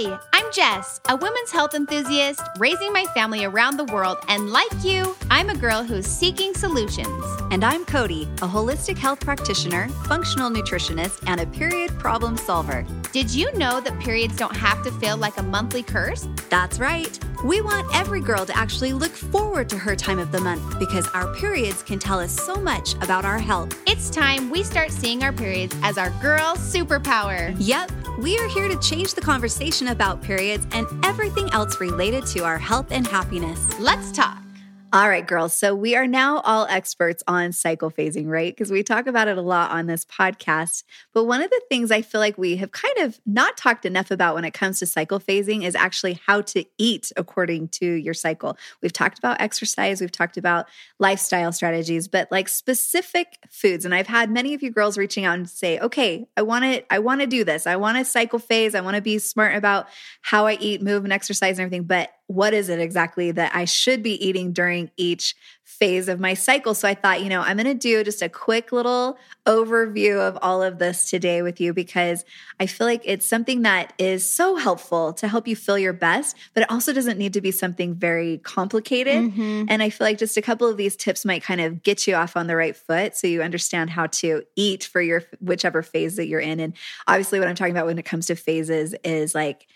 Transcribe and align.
Hi, 0.00 0.16
I'm 0.32 0.52
Jess, 0.52 1.00
a 1.08 1.16
women's 1.16 1.50
health 1.50 1.74
enthusiast 1.74 2.40
raising 2.58 2.92
my 2.92 3.04
family 3.06 3.44
around 3.44 3.78
the 3.78 3.84
world. 3.86 4.18
And 4.28 4.50
like 4.50 4.84
you, 4.84 5.16
I'm 5.28 5.50
a 5.50 5.56
girl 5.56 5.82
who's 5.82 6.06
seeking 6.06 6.54
solutions. 6.54 7.24
And 7.50 7.64
I'm 7.64 7.84
Cody, 7.84 8.28
a 8.40 8.46
holistic 8.46 8.96
health 8.96 9.18
practitioner, 9.18 9.88
functional 10.06 10.50
nutritionist, 10.50 11.24
and 11.26 11.40
a 11.40 11.46
period 11.46 11.90
problem 11.98 12.36
solver. 12.36 12.86
Did 13.10 13.30
you 13.30 13.50
know 13.56 13.80
that 13.80 13.98
periods 14.00 14.36
don't 14.36 14.54
have 14.54 14.82
to 14.82 14.92
feel 14.92 15.16
like 15.16 15.38
a 15.38 15.42
monthly 15.42 15.82
curse? 15.82 16.28
That's 16.50 16.78
right. 16.78 17.18
We 17.42 17.62
want 17.62 17.88
every 17.94 18.20
girl 18.20 18.44
to 18.44 18.54
actually 18.54 18.92
look 18.92 19.12
forward 19.12 19.70
to 19.70 19.78
her 19.78 19.96
time 19.96 20.18
of 20.18 20.30
the 20.30 20.40
month 20.40 20.78
because 20.78 21.08
our 21.14 21.34
periods 21.34 21.82
can 21.82 21.98
tell 21.98 22.20
us 22.20 22.32
so 22.32 22.56
much 22.56 22.94
about 22.96 23.24
our 23.24 23.38
health. 23.38 23.74
It's 23.86 24.10
time 24.10 24.50
we 24.50 24.62
start 24.62 24.90
seeing 24.90 25.22
our 25.22 25.32
periods 25.32 25.74
as 25.82 25.96
our 25.96 26.10
girl 26.20 26.54
superpower. 26.56 27.56
Yep, 27.58 27.90
we 28.18 28.36
are 28.38 28.48
here 28.48 28.68
to 28.68 28.76
change 28.80 29.14
the 29.14 29.22
conversation 29.22 29.88
about 29.88 30.20
periods 30.20 30.66
and 30.72 30.86
everything 31.02 31.48
else 31.50 31.80
related 31.80 32.26
to 32.26 32.44
our 32.44 32.58
health 32.58 32.88
and 32.90 33.06
happiness. 33.06 33.78
Let's 33.78 34.12
talk. 34.12 34.47
All 34.90 35.06
right, 35.06 35.26
girls. 35.26 35.52
So 35.52 35.74
we 35.74 35.96
are 35.96 36.06
now 36.06 36.38
all 36.40 36.66
experts 36.66 37.22
on 37.28 37.52
cycle 37.52 37.90
phasing, 37.90 38.26
right? 38.26 38.56
Because 38.56 38.70
we 38.70 38.82
talk 38.82 39.06
about 39.06 39.28
it 39.28 39.36
a 39.36 39.42
lot 39.42 39.70
on 39.70 39.86
this 39.86 40.06
podcast. 40.06 40.82
But 41.12 41.24
one 41.24 41.42
of 41.42 41.50
the 41.50 41.60
things 41.68 41.90
I 41.90 42.00
feel 42.00 42.22
like 42.22 42.38
we 42.38 42.56
have 42.56 42.72
kind 42.72 42.96
of 43.00 43.20
not 43.26 43.58
talked 43.58 43.84
enough 43.84 44.10
about 44.10 44.34
when 44.34 44.46
it 44.46 44.54
comes 44.54 44.78
to 44.78 44.86
cycle 44.86 45.20
phasing 45.20 45.62
is 45.62 45.74
actually 45.74 46.18
how 46.24 46.40
to 46.40 46.64
eat 46.78 47.12
according 47.18 47.68
to 47.68 47.84
your 47.86 48.14
cycle. 48.14 48.56
We've 48.80 48.92
talked 48.92 49.18
about 49.18 49.42
exercise, 49.42 50.00
we've 50.00 50.10
talked 50.10 50.38
about 50.38 50.66
lifestyle 50.98 51.52
strategies, 51.52 52.08
but 52.08 52.32
like 52.32 52.48
specific 52.48 53.40
foods. 53.50 53.84
And 53.84 53.94
I've 53.94 54.06
had 54.06 54.30
many 54.30 54.54
of 54.54 54.62
you 54.62 54.70
girls 54.70 54.96
reaching 54.96 55.26
out 55.26 55.36
and 55.36 55.50
say, 55.50 55.78
okay, 55.80 56.26
I 56.34 56.40
want 56.40 56.64
to, 56.64 56.82
I 56.90 57.00
want 57.00 57.20
to 57.20 57.26
do 57.26 57.44
this. 57.44 57.66
I 57.66 57.76
want 57.76 57.98
to 57.98 58.06
cycle 58.06 58.38
phase. 58.38 58.74
I 58.74 58.80
want 58.80 58.96
to 58.96 59.02
be 59.02 59.18
smart 59.18 59.54
about 59.54 59.88
how 60.22 60.46
I 60.46 60.54
eat, 60.54 60.80
move, 60.80 61.04
and 61.04 61.12
exercise 61.12 61.58
and 61.58 61.66
everything. 61.66 61.84
But 61.84 62.10
what 62.28 62.54
is 62.54 62.68
it 62.68 62.78
exactly 62.78 63.32
that 63.32 63.54
I 63.54 63.64
should 63.64 64.02
be 64.02 64.24
eating 64.24 64.52
during 64.52 64.90
each 64.96 65.34
phase 65.68 66.08
of 66.08 66.18
my 66.18 66.32
cycle. 66.32 66.74
So 66.74 66.88
I 66.88 66.94
thought, 66.94 67.22
you 67.22 67.28
know, 67.28 67.42
I'm 67.42 67.58
going 67.58 67.66
to 67.66 67.74
do 67.74 68.02
just 68.02 68.22
a 68.22 68.28
quick 68.30 68.72
little 68.72 69.18
overview 69.46 70.18
of 70.18 70.38
all 70.40 70.62
of 70.62 70.78
this 70.78 71.10
today 71.10 71.42
with 71.42 71.60
you 71.60 71.74
because 71.74 72.24
I 72.58 72.64
feel 72.64 72.86
like 72.86 73.02
it's 73.04 73.28
something 73.28 73.62
that 73.62 73.92
is 73.98 74.28
so 74.28 74.56
helpful 74.56 75.12
to 75.12 75.28
help 75.28 75.46
you 75.46 75.54
feel 75.54 75.78
your 75.78 75.92
best, 75.92 76.36
but 76.54 76.62
it 76.62 76.70
also 76.70 76.94
doesn't 76.94 77.18
need 77.18 77.34
to 77.34 77.42
be 77.42 77.50
something 77.50 77.94
very 77.94 78.38
complicated. 78.38 79.30
Mm-hmm. 79.30 79.66
And 79.68 79.82
I 79.82 79.90
feel 79.90 80.06
like 80.06 80.16
just 80.16 80.38
a 80.38 80.42
couple 80.42 80.66
of 80.66 80.78
these 80.78 80.96
tips 80.96 81.26
might 81.26 81.42
kind 81.42 81.60
of 81.60 81.82
get 81.82 82.06
you 82.06 82.14
off 82.14 82.34
on 82.34 82.46
the 82.46 82.56
right 82.56 82.74
foot 82.74 83.14
so 83.14 83.26
you 83.26 83.42
understand 83.42 83.90
how 83.90 84.06
to 84.06 84.44
eat 84.56 84.84
for 84.84 85.02
your 85.02 85.22
whichever 85.40 85.82
phase 85.82 86.16
that 86.16 86.28
you're 86.28 86.40
in. 86.40 86.60
And 86.60 86.72
obviously, 87.06 87.40
what 87.40 87.48
I'm 87.48 87.54
talking 87.54 87.74
about 87.74 87.86
when 87.86 87.98
it 87.98 88.06
comes 88.06 88.26
to 88.26 88.36
phases 88.36 88.94
is 89.04 89.34
like, 89.34 89.66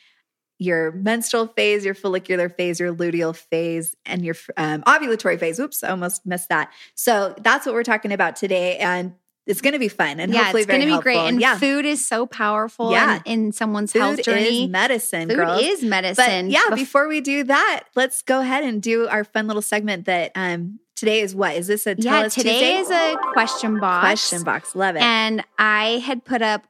your 0.62 0.92
menstrual 0.92 1.48
phase, 1.48 1.84
your 1.84 1.94
follicular 1.94 2.48
phase, 2.48 2.78
your 2.78 2.94
luteal 2.94 3.34
phase, 3.34 3.96
and 4.06 4.24
your 4.24 4.36
um, 4.56 4.82
ovulatory 4.82 5.38
phase. 5.38 5.58
Oops, 5.58 5.82
I 5.82 5.88
almost 5.88 6.24
missed 6.24 6.48
that. 6.48 6.72
So 6.94 7.34
that's 7.42 7.66
what 7.66 7.74
we're 7.74 7.82
talking 7.82 8.12
about 8.12 8.36
today. 8.36 8.76
And 8.78 9.14
it's 9.44 9.60
going 9.60 9.72
to 9.72 9.78
be 9.78 9.88
fun 9.88 10.20
and 10.20 10.32
yeah, 10.32 10.44
hopefully 10.44 10.62
it's 10.62 10.70
going 10.70 10.88
to 10.88 10.96
be 10.96 11.02
great. 11.02 11.18
And 11.18 11.40
yeah. 11.40 11.58
food 11.58 11.84
is 11.84 12.06
so 12.06 12.26
powerful 12.26 12.92
yeah. 12.92 13.20
in, 13.26 13.46
in 13.46 13.52
someone's 13.52 13.92
food 13.92 13.98
health 13.98 14.22
journey. 14.22 14.64
Is 14.64 14.70
medicine, 14.70 15.28
food 15.28 15.36
girls. 15.36 15.62
is 15.62 15.82
medicine. 15.82 16.46
But 16.46 16.52
yeah, 16.52 16.62
Bef- 16.70 16.76
before 16.76 17.08
we 17.08 17.20
do 17.20 17.42
that, 17.44 17.84
let's 17.96 18.22
go 18.22 18.40
ahead 18.40 18.62
and 18.62 18.80
do 18.80 19.08
our 19.08 19.24
fun 19.24 19.48
little 19.48 19.62
segment 19.62 20.06
that 20.06 20.30
um, 20.36 20.78
today 20.94 21.20
is 21.20 21.34
what? 21.34 21.56
Is 21.56 21.66
this 21.66 21.88
a 21.88 21.96
yeah, 21.98 22.28
today 22.28 22.76
Tuesday? 22.76 22.76
is 22.76 22.90
a 22.90 23.16
question 23.32 23.80
box. 23.80 24.04
Question 24.04 24.44
box. 24.44 24.76
Love 24.76 24.94
it. 24.94 25.02
And 25.02 25.44
I 25.58 25.98
had 26.04 26.24
put 26.24 26.40
up 26.40 26.64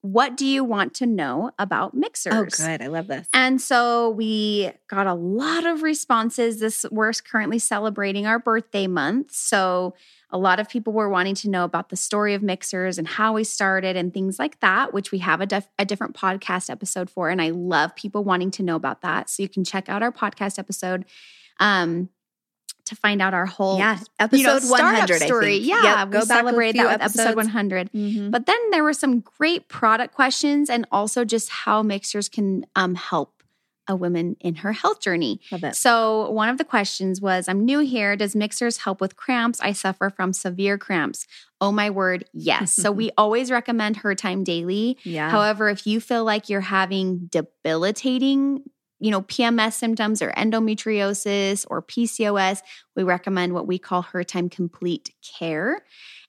what 0.00 0.36
do 0.36 0.46
you 0.46 0.62
want 0.62 0.94
to 0.94 1.06
know 1.06 1.50
about 1.58 1.94
Mixhers? 1.94 2.32
Oh, 2.32 2.44
good. 2.44 2.82
I 2.82 2.86
love 2.86 3.08
this. 3.08 3.28
And 3.34 3.60
so 3.60 4.10
we 4.10 4.70
got 4.88 5.06
a 5.06 5.14
lot 5.14 5.66
of 5.66 5.82
responses. 5.82 6.60
This 6.60 6.86
we're 6.90 7.12
currently 7.12 7.58
celebrating 7.58 8.26
our 8.26 8.38
birthday 8.38 8.86
month. 8.86 9.32
So 9.32 9.94
a 10.30 10.38
lot 10.38 10.60
of 10.60 10.68
people 10.68 10.92
were 10.92 11.08
wanting 11.08 11.34
to 11.36 11.50
know 11.50 11.64
about 11.64 11.88
the 11.88 11.96
story 11.96 12.34
of 12.34 12.42
Mixhers 12.42 12.98
and 12.98 13.08
how 13.08 13.32
we 13.32 13.44
started 13.44 13.96
and 13.96 14.14
things 14.14 14.38
like 14.38 14.60
that, 14.60 14.92
which 14.94 15.10
we 15.10 15.18
have 15.18 15.40
a, 15.40 15.46
def- 15.46 15.70
a 15.78 15.84
different 15.84 16.14
podcast 16.14 16.70
episode 16.70 17.10
for. 17.10 17.28
And 17.28 17.42
I 17.42 17.50
love 17.50 17.96
people 17.96 18.22
wanting 18.22 18.50
to 18.52 18.62
know 18.62 18.76
about 18.76 19.00
that. 19.00 19.28
So 19.30 19.42
you 19.42 19.48
can 19.48 19.64
check 19.64 19.88
out 19.88 20.02
our 20.02 20.12
podcast 20.12 20.58
episode. 20.58 21.06
Um, 21.58 22.10
to 22.88 22.96
find 22.96 23.22
out 23.22 23.34
our 23.34 23.46
whole 23.46 23.78
yeah 23.78 23.98
episode 24.18 24.38
you 24.38 24.44
know, 24.44 24.58
100 24.58 25.20
story. 25.20 25.56
Yeah, 25.56 25.82
yep, 25.82 26.10
go 26.10 26.20
we 26.20 26.24
celebrate 26.24 26.76
that 26.76 26.86
with 26.86 27.02
episode 27.02 27.36
100. 27.36 27.92
Mm-hmm. 27.92 28.30
But 28.30 28.46
then 28.46 28.70
there 28.70 28.82
were 28.82 28.92
some 28.92 29.20
great 29.20 29.68
product 29.68 30.14
questions 30.14 30.68
and 30.68 30.86
also 30.90 31.24
just 31.24 31.50
how 31.50 31.82
Mixhers 31.82 32.30
can 32.30 32.66
um, 32.76 32.94
help 32.94 33.38
a 33.88 33.96
woman 33.96 34.36
in 34.40 34.56
her 34.56 34.72
health 34.72 35.00
journey. 35.00 35.40
So 35.72 36.30
one 36.30 36.50
of 36.50 36.58
the 36.58 36.64
questions 36.64 37.20
was, 37.20 37.48
"I'm 37.48 37.64
new 37.64 37.80
here. 37.80 38.16
Does 38.16 38.34
Mixhers 38.34 38.78
help 38.78 39.00
with 39.00 39.16
cramps? 39.16 39.60
I 39.60 39.72
suffer 39.72 40.10
from 40.10 40.32
severe 40.32 40.76
cramps." 40.78 41.26
Oh 41.60 41.72
my 41.72 41.90
word, 41.90 42.24
yes. 42.32 42.72
so 42.72 42.92
we 42.92 43.10
always 43.18 43.50
recommend 43.50 43.98
her 43.98 44.14
time 44.14 44.44
daily. 44.44 44.98
Yeah. 45.02 45.30
However, 45.30 45.68
if 45.68 45.86
you 45.86 46.00
feel 46.00 46.24
like 46.24 46.48
you're 46.48 46.60
having 46.60 47.28
debilitating 47.30 48.62
you 49.00 49.10
know, 49.10 49.22
PMS 49.22 49.74
symptoms 49.74 50.22
or 50.22 50.32
endometriosis 50.32 51.66
or 51.68 51.82
PCOS, 51.82 52.62
we 52.96 53.02
recommend 53.02 53.52
what 53.52 53.66
we 53.66 53.78
call 53.78 54.02
her 54.02 54.24
time 54.24 54.48
complete 54.48 55.14
care. 55.22 55.84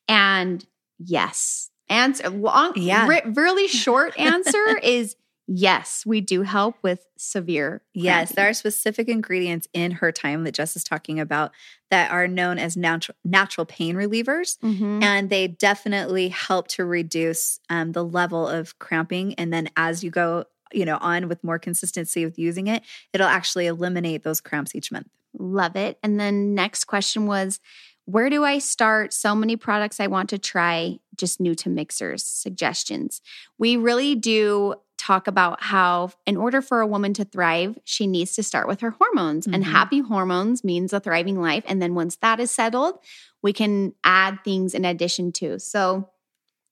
And 0.07 0.65
yes, 0.97 1.69
answer 1.89 2.29
long, 2.29 2.73
yeah. 2.75 3.07
Re- 3.07 3.21
really 3.25 3.67
short 3.67 4.17
answer 4.19 4.77
is 4.83 5.15
yes, 5.47 6.03
we 6.05 6.21
do 6.21 6.43
help 6.43 6.75
with 6.83 7.05
severe. 7.17 7.81
Yes, 7.93 8.31
there 8.33 8.47
are 8.47 8.53
specific 8.53 9.09
ingredients 9.09 9.67
in 9.73 9.91
her 9.91 10.11
time 10.11 10.43
that 10.43 10.53
Jess 10.53 10.75
is 10.75 10.83
talking 10.83 11.19
about 11.19 11.51
that 11.89 12.11
are 12.11 12.27
known 12.27 12.59
as 12.59 12.77
natural 12.77 13.15
natural 13.25 13.65
pain 13.65 13.95
relievers, 13.95 14.59
mm-hmm. 14.59 15.01
and 15.01 15.29
they 15.29 15.47
definitely 15.47 16.29
help 16.29 16.67
to 16.69 16.85
reduce 16.85 17.59
um, 17.69 17.93
the 17.93 18.05
level 18.05 18.47
of 18.47 18.77
cramping. 18.77 19.33
And 19.35 19.51
then 19.51 19.69
as 19.75 20.03
you 20.03 20.11
go 20.11 20.45
you 20.73 20.85
know, 20.85 20.97
on 21.01 21.27
with 21.27 21.43
more 21.43 21.59
consistency 21.59 22.25
with 22.25 22.37
using 22.37 22.67
it, 22.67 22.83
it'll 23.13 23.27
actually 23.27 23.67
eliminate 23.67 24.23
those 24.23 24.41
cramps 24.41 24.75
each 24.75 24.91
month. 24.91 25.07
Love 25.37 25.75
it. 25.75 25.97
And 26.03 26.19
then 26.19 26.55
next 26.55 26.85
question 26.85 27.27
was 27.27 27.59
where 28.05 28.31
do 28.31 28.43
I 28.43 28.57
start? 28.57 29.13
So 29.13 29.35
many 29.35 29.55
products 29.55 29.99
I 29.99 30.07
want 30.07 30.29
to 30.29 30.39
try, 30.39 30.97
just 31.15 31.39
new 31.39 31.53
to 31.55 31.69
Mixhers, 31.69 32.21
suggestions. 32.21 33.21
We 33.59 33.77
really 33.77 34.15
do 34.15 34.75
talk 34.97 35.27
about 35.27 35.61
how, 35.61 36.11
in 36.25 36.35
order 36.35 36.61
for 36.61 36.81
a 36.81 36.87
woman 36.87 37.13
to 37.13 37.23
thrive, 37.23 37.77
she 37.83 38.07
needs 38.07 38.33
to 38.33 38.43
start 38.43 38.67
with 38.67 38.81
her 38.81 38.89
hormones. 38.91 39.45
Mm-hmm. 39.45 39.53
And 39.53 39.63
happy 39.65 39.99
hormones 39.99 40.63
means 40.63 40.91
a 40.91 40.99
thriving 40.99 41.39
life. 41.39 41.63
And 41.67 41.79
then 41.79 41.93
once 41.93 42.15
that 42.17 42.39
is 42.39 42.49
settled, 42.49 42.97
we 43.43 43.53
can 43.53 43.93
add 44.03 44.39
things 44.43 44.73
in 44.73 44.85
addition 44.85 45.31
to. 45.33 45.59
So, 45.59 46.09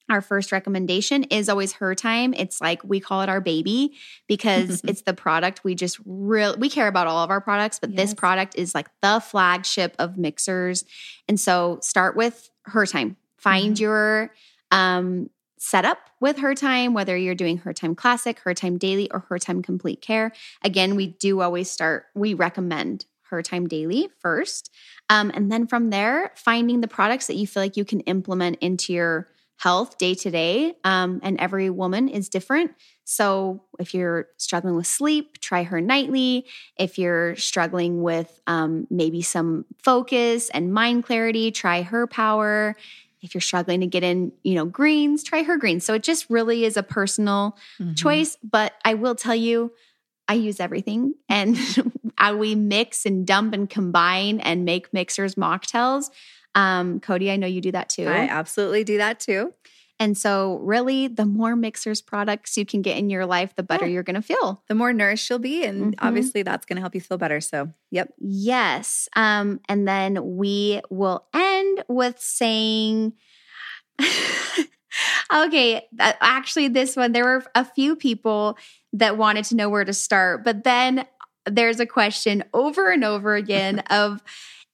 our 0.10 0.22
first 0.22 0.52
recommendation 0.52 1.24
is 1.24 1.50
always 1.50 1.74
her 1.74 1.94
time. 1.96 2.34
It's 2.34 2.62
like 2.62 2.84
we 2.84 3.00
call 3.00 3.22
it 3.22 3.30
our 3.30 3.42
baby 3.42 3.94
because 4.28 4.82
it's 4.88 5.02
the 5.02 5.14
product 5.14 5.64
we 5.64 5.76
just 5.76 6.00
really 6.06 6.58
we 6.58 6.70
care 6.70 6.88
about 6.88 7.08
all 7.08 7.24
of 7.24 7.30
our 7.30 7.42
products, 7.42 7.80
but 7.80 7.92
yes. 7.92 7.98
this 7.98 8.14
product 8.14 8.56
is 8.56 8.74
like 8.74 8.88
the 9.02 9.20
flagship 9.20 9.96
of 10.00 10.16
Mixhers. 10.16 10.86
And 11.28 11.40
so 11.40 11.80
start 11.82 12.16
with 12.16 12.50
her 12.66 12.86
time. 12.86 13.18
Find 13.38 13.76
mm-hmm. 13.76 13.84
your 13.84 14.34
um 14.72 15.30
setup 15.60 15.98
with 16.20 16.38
her 16.38 16.56
time, 16.56 16.94
whether 16.94 17.18
you're 17.18 17.36
doing 17.36 17.58
her 17.58 17.74
time 17.74 17.96
classic, 17.96 18.40
her 18.40 18.54
time 18.54 18.78
daily, 18.78 19.10
or 19.12 19.26
her 19.30 19.40
time 19.40 19.62
complete 19.62 20.02
care. 20.02 20.32
Again, 20.64 20.96
we 20.96 21.08
do 21.08 21.42
always 21.42 21.70
start, 21.70 22.06
we 22.16 22.34
recommend 22.34 23.06
her 23.30 23.42
time 23.42 23.68
daily 23.68 24.10
first. 24.20 24.72
Um, 25.10 25.32
and 25.34 25.52
then 25.52 25.68
from 25.68 25.90
there, 25.90 26.32
finding 26.36 26.82
the 26.82 26.88
products 26.88 27.28
that 27.28 27.36
you 27.36 27.48
feel 27.48 27.64
like 27.64 27.78
you 27.78 27.86
can 27.86 28.02
implement 28.02 28.58
into 28.62 28.94
your 28.94 29.28
health 29.58 29.98
day 29.98 30.14
to 30.14 30.32
day. 30.32 30.76
Um, 30.84 31.20
and 31.24 31.40
every 31.40 31.70
woman 31.70 32.08
is 32.08 32.30
different. 32.30 32.72
So 33.04 33.64
if 33.80 33.94
you're 33.94 34.28
struggling 34.38 34.76
with 34.76 34.86
sleep, 34.86 35.40
try 35.40 35.64
her 35.64 35.82
nightly. 35.82 36.46
If 36.78 37.00
you're 37.00 37.36
struggling 37.36 38.04
with 38.04 38.40
um, 38.48 38.86
maybe 38.90 39.22
some 39.22 39.66
focus 39.82 40.50
and 40.50 40.74
mind 40.74 41.06
clarity, 41.06 41.52
try 41.52 41.82
her 41.82 42.06
power. 42.06 42.76
If 43.22 43.34
you're 43.34 43.42
struggling 43.42 43.80
to 43.80 43.88
get 43.88 44.04
in, 44.04 44.32
you 44.44 44.54
know, 44.56 44.66
greens, 44.66 45.24
try 45.24 45.42
her 45.42 45.58
greens. 45.58 45.86
So 45.86 45.96
it 45.96 46.04
just 46.04 46.30
really 46.30 46.66
is 46.66 46.78
a 46.78 46.84
personal 46.84 47.58
mm-hmm. 47.80 47.94
choice. 47.94 48.38
But 48.44 48.74
I 48.86 48.94
will 48.94 49.16
tell 49.16 49.36
you, 49.36 49.72
I 50.28 50.34
use 50.34 50.60
everything 50.60 51.16
and 51.30 51.58
we 52.36 52.56
mix 52.56 53.06
and 53.06 53.26
dump 53.26 53.54
and 53.54 53.70
combine 53.70 54.40
and 54.42 54.66
make 54.66 54.92
Mixhers 54.92 55.36
mocktails. 55.36 56.10
Um, 56.58 57.00
Cody, 57.00 57.30
I 57.30 57.36
know 57.36 57.46
you 57.46 57.62
do 57.62 57.72
that 57.72 57.88
too. 57.88 58.08
I 58.08 58.28
absolutely 58.28 58.84
do 58.84 58.98
that 58.98 59.20
too. 59.20 59.54
And 60.00 60.18
so, 60.18 60.58
really, 60.58 61.08
the 61.08 61.26
more 61.26 61.56
Mixhers 61.56 62.06
products 62.06 62.58
you 62.58 62.66
can 62.66 62.82
get 62.82 62.98
in 62.98 63.10
your 63.10 63.26
life, 63.26 63.56
the 63.56 63.64
better 63.64 63.86
yeah. 63.86 63.94
you're 63.94 64.04
going 64.04 64.16
to 64.16 64.22
feel. 64.22 64.64
The 64.68 64.76
more 64.76 64.94
nourished 64.94 65.30
you'll 65.30 65.40
be. 65.40 65.64
And 65.64 65.96
mm-hmm. 65.96 66.08
obviously, 66.08 66.44
that's 66.44 66.66
going 66.66 66.76
to 66.78 66.82
help 66.82 66.96
you 66.96 67.02
feel 67.02 67.18
better. 67.18 67.42
So, 67.42 67.72
yep. 67.92 68.12
Yes. 68.20 69.08
Um, 69.16 69.60
and 69.70 69.88
then 69.88 70.38
we 70.38 70.82
will 70.90 71.26
end 71.34 71.84
with 71.88 72.20
saying, 72.20 73.14
okay, 75.34 75.88
actually, 76.00 76.68
this 76.68 76.96
one, 76.96 77.12
there 77.12 77.26
were 77.26 77.44
a 77.56 77.66
few 77.66 77.96
people 77.96 78.58
that 78.94 79.18
wanted 79.18 79.46
to 79.46 79.56
know 79.56 79.70
where 79.70 79.86
to 79.86 79.94
start, 79.94 80.44
but 80.44 80.64
then 80.64 81.06
there's 81.48 81.80
a 81.80 81.86
question 81.86 82.44
over 82.54 82.92
and 82.92 83.04
over 83.04 83.36
again 83.36 83.80
of, 83.90 84.24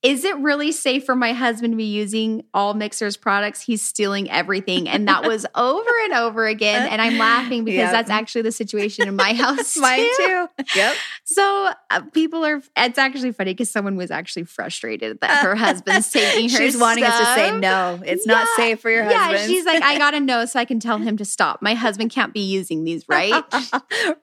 is 0.04 0.26
it 0.26 0.36
really 0.40 0.74
safe 0.74 1.06
for 1.06 1.16
my 1.16 1.32
husband 1.32 1.72
to 1.72 1.78
be 1.78 1.86
using 1.86 2.44
all 2.54 2.74
Mixhers 2.74 3.20
products? 3.20 3.62
He's 3.62 3.82
stealing 3.82 4.30
everything. 4.30 4.90
And 4.90 5.08
that 5.08 5.24
was 5.24 5.46
over 5.56 5.90
and 6.04 6.14
over 6.14 6.46
again. 6.46 6.90
And 6.90 7.02
i'm 7.02 7.18
laughing 7.18 7.64
because 7.64 7.78
yep. 7.78 7.92
that's 7.92 8.10
actually 8.10 8.42
the 8.42 8.52
situation 8.52 9.08
in 9.08 9.16
my 9.16 9.34
house 9.34 9.78
mine 9.78 10.06
too. 10.18 10.48
yep. 10.76 10.96
So 11.24 11.70
uh, 11.90 12.02
people 12.12 12.46
are 12.46 12.62
it's 12.76 12.98
actually 13.00 13.32
funny 13.32 13.54
because 13.54 13.72
someone 13.72 13.96
was 13.96 14.12
actually 14.12 14.44
frustrated 14.44 15.22
that 15.22 15.42
her 15.42 15.56
husband's 15.64 16.12
taking 16.12 16.50
her 16.50 16.58
she's 16.58 16.78
wanting 16.78 17.06
stuff. 17.06 17.22
us 17.22 17.28
to 17.30 17.36
say 17.36 17.58
no. 17.58 18.02
It's 18.06 18.28
yeah. 18.28 18.34
not 18.34 18.48
safe 18.58 18.82
for 18.82 18.90
your 18.90 19.06
husband. 19.06 19.32
yeah 19.32 19.48
she's 19.48 19.66
like 19.66 19.82
i 19.84 19.98
gotta 19.98 20.20
know 20.20 20.44
so 20.46 20.60
i 20.60 20.66
can 20.66 20.82
tell 20.82 20.98
him 20.98 21.16
to 21.18 21.26
stop. 21.26 21.62
My 21.62 21.76
husband 21.76 22.12
can't 22.12 22.34
be 22.34 22.42
using 22.42 22.84
these 22.84 23.06
right? 23.08 23.34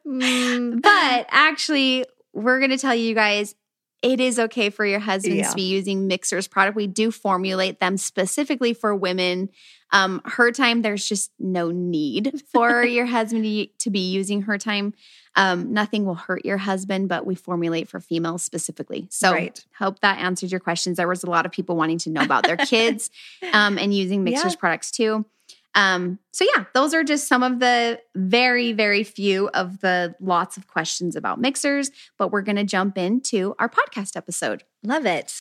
Mm. 0.06 0.82
but 0.82 1.26
actually 1.30 2.04
we're 2.32 2.58
going 2.58 2.70
to 2.70 2.78
tell 2.78 2.94
you 2.94 3.14
guys 3.14 3.54
it 4.02 4.20
is 4.20 4.38
okay 4.38 4.70
for 4.70 4.86
your 4.86 5.00
husbands 5.00 5.38
yeah. 5.38 5.50
to 5.50 5.56
be 5.56 5.68
using 5.68 6.08
Mixhers 6.08 6.48
product. 6.48 6.76
We 6.76 6.86
do 6.86 7.10
formulate 7.10 7.80
them 7.80 7.96
specifically 7.96 8.72
for 8.72 8.94
women. 8.94 9.50
Um, 9.92 10.22
her 10.24 10.52
time, 10.52 10.82
there's 10.82 11.06
just 11.06 11.32
no 11.38 11.70
need 11.70 12.42
for 12.50 12.82
your 12.84 13.06
husband 13.06 13.44
to, 13.44 13.66
to, 13.66 13.90
be 13.90 14.10
using 14.10 14.42
her 14.42 14.56
time. 14.56 14.94
Um, 15.36 15.72
nothing 15.72 16.06
will 16.06 16.14
hurt 16.14 16.44
your 16.44 16.56
husband, 16.58 17.08
but 17.08 17.26
we 17.26 17.34
formulate 17.34 17.88
for 17.88 18.00
females 18.00 18.42
specifically. 18.42 19.06
So, 19.10 19.32
right. 19.32 19.64
hope 19.78 20.00
that 20.00 20.18
answered 20.18 20.50
your 20.50 20.60
questions. 20.60 20.96
There 20.96 21.08
was 21.08 21.24
a 21.24 21.30
lot 21.30 21.44
of 21.44 21.52
people 21.52 21.76
wanting 21.76 21.98
to 21.98 22.10
know 22.10 22.22
about 22.22 22.44
their 22.44 22.56
kids 22.56 23.10
um, 23.52 23.78
and 23.78 23.92
using 23.92 24.24
Mixhers 24.24 24.52
yeah. 24.52 24.60
products 24.60 24.90
too. 24.90 25.26
Um, 25.74 26.18
so 26.32 26.44
yeah, 26.56 26.64
those 26.74 26.94
are 26.94 27.04
just 27.04 27.28
some 27.28 27.42
of 27.42 27.60
the 27.60 28.00
very, 28.16 28.72
very 28.72 29.04
few 29.04 29.48
of 29.50 29.80
the 29.80 30.14
lots 30.20 30.56
of 30.56 30.66
questions 30.66 31.14
about 31.16 31.40
Mixhers, 31.40 31.90
but 32.18 32.32
we're 32.32 32.42
going 32.42 32.56
to 32.56 32.64
jump 32.64 32.98
into 32.98 33.54
our 33.58 33.68
podcast 33.68 34.16
episode. 34.16 34.64
Love 34.82 35.06
it. 35.06 35.40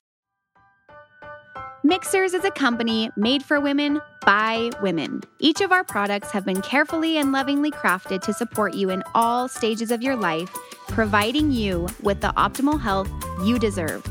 Mixhers 1.84 2.34
is 2.34 2.44
a 2.44 2.52
company 2.52 3.10
made 3.16 3.42
for 3.42 3.60
women 3.60 4.02
by 4.26 4.70
women. 4.82 5.22
Each 5.40 5.62
of 5.62 5.72
our 5.72 5.86
products 5.86 6.30
have 6.32 6.46
been 6.46 6.62
carefully 6.62 7.18
and 7.18 7.32
lovingly 7.32 7.72
crafted 7.72 8.22
to 8.24 8.34
support 8.34 8.74
you 8.74 8.90
in 8.90 9.02
all 9.16 9.48
stages 9.48 9.90
of 9.90 10.04
your 10.04 10.18
life, 10.18 10.54
providing 10.90 11.52
you 11.52 11.88
with 12.04 12.20
the 12.20 12.34
optimal 12.34 12.80
health 12.80 13.10
you 13.46 13.58
deserve. 13.58 14.06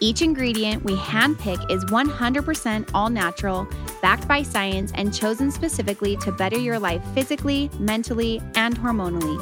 Each 0.00 0.22
ingredient 0.22 0.84
we 0.84 0.96
handpick 0.96 1.70
is 1.70 1.84
100% 1.84 2.90
all 2.94 3.10
natural, 3.10 3.68
backed 4.02 4.28
by 4.28 4.42
science, 4.42 4.92
and 4.94 5.14
chosen 5.14 5.50
specifically 5.50 6.16
to 6.18 6.30
better 6.32 6.58
your 6.58 6.78
life 6.78 7.02
physically, 7.14 7.70
mentally, 7.78 8.42
and 8.54 8.76
hormonally. 8.78 9.38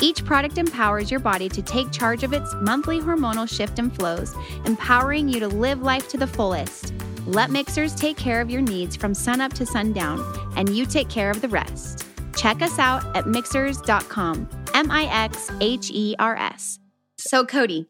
Each 0.00 0.24
product 0.24 0.56
empowers 0.56 1.10
your 1.10 1.20
body 1.20 1.48
to 1.50 1.60
take 1.60 1.92
charge 1.92 2.22
of 2.22 2.32
its 2.32 2.54
monthly 2.60 3.00
hormonal 3.00 3.48
shift 3.48 3.78
and 3.78 3.94
flows, 3.94 4.34
empowering 4.64 5.28
you 5.28 5.40
to 5.40 5.48
live 5.48 5.82
life 5.82 6.08
to 6.08 6.16
the 6.16 6.26
fullest. 6.26 6.94
Let 7.26 7.50
Mixhers 7.50 7.94
take 7.94 8.16
care 8.16 8.40
of 8.40 8.50
your 8.50 8.62
needs 8.62 8.96
from 8.96 9.14
sunup 9.14 9.52
to 9.54 9.66
sundown, 9.66 10.20
and 10.56 10.74
you 10.74 10.86
take 10.86 11.08
care 11.08 11.30
of 11.30 11.40
the 11.40 11.48
rest. 11.48 12.06
Check 12.36 12.62
us 12.62 12.78
out 12.78 13.04
at 13.16 13.24
mixhers.com. 13.24 14.48
M 14.74 14.90
I 14.90 15.04
X 15.24 15.50
H 15.60 15.90
E 15.92 16.14
R 16.18 16.36
S. 16.36 16.78
So, 17.16 17.44
Cody, 17.44 17.86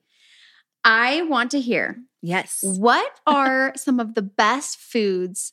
I 0.84 1.22
want 1.22 1.50
to 1.52 1.60
hear 1.60 1.98
Yes. 2.24 2.60
What 2.62 3.20
are 3.26 3.74
some 3.76 4.00
of 4.00 4.14
the 4.14 4.22
best 4.22 4.78
foods 4.78 5.52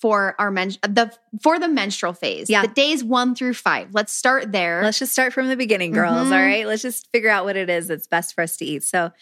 for 0.00 0.34
our 0.38 0.50
men 0.50 0.70
the 0.82 1.12
for 1.42 1.58
the 1.58 1.68
menstrual 1.68 2.12
phase? 2.12 2.50
Yeah. 2.50 2.62
The 2.62 2.68
days 2.68 3.02
one 3.02 3.34
through 3.34 3.54
five. 3.54 3.88
Let's 3.92 4.12
start 4.12 4.52
there. 4.52 4.82
Let's 4.82 4.98
just 4.98 5.12
start 5.12 5.32
from 5.32 5.48
the 5.48 5.56
beginning, 5.56 5.92
girls. 5.92 6.24
Mm-hmm. 6.24 6.32
All 6.32 6.38
right. 6.38 6.66
Let's 6.66 6.82
just 6.82 7.10
figure 7.12 7.30
out 7.30 7.44
what 7.44 7.56
it 7.56 7.70
is 7.70 7.88
that's 7.88 8.06
best 8.06 8.34
for 8.34 8.42
us 8.42 8.56
to 8.58 8.64
eat. 8.64 8.82
So 8.82 9.12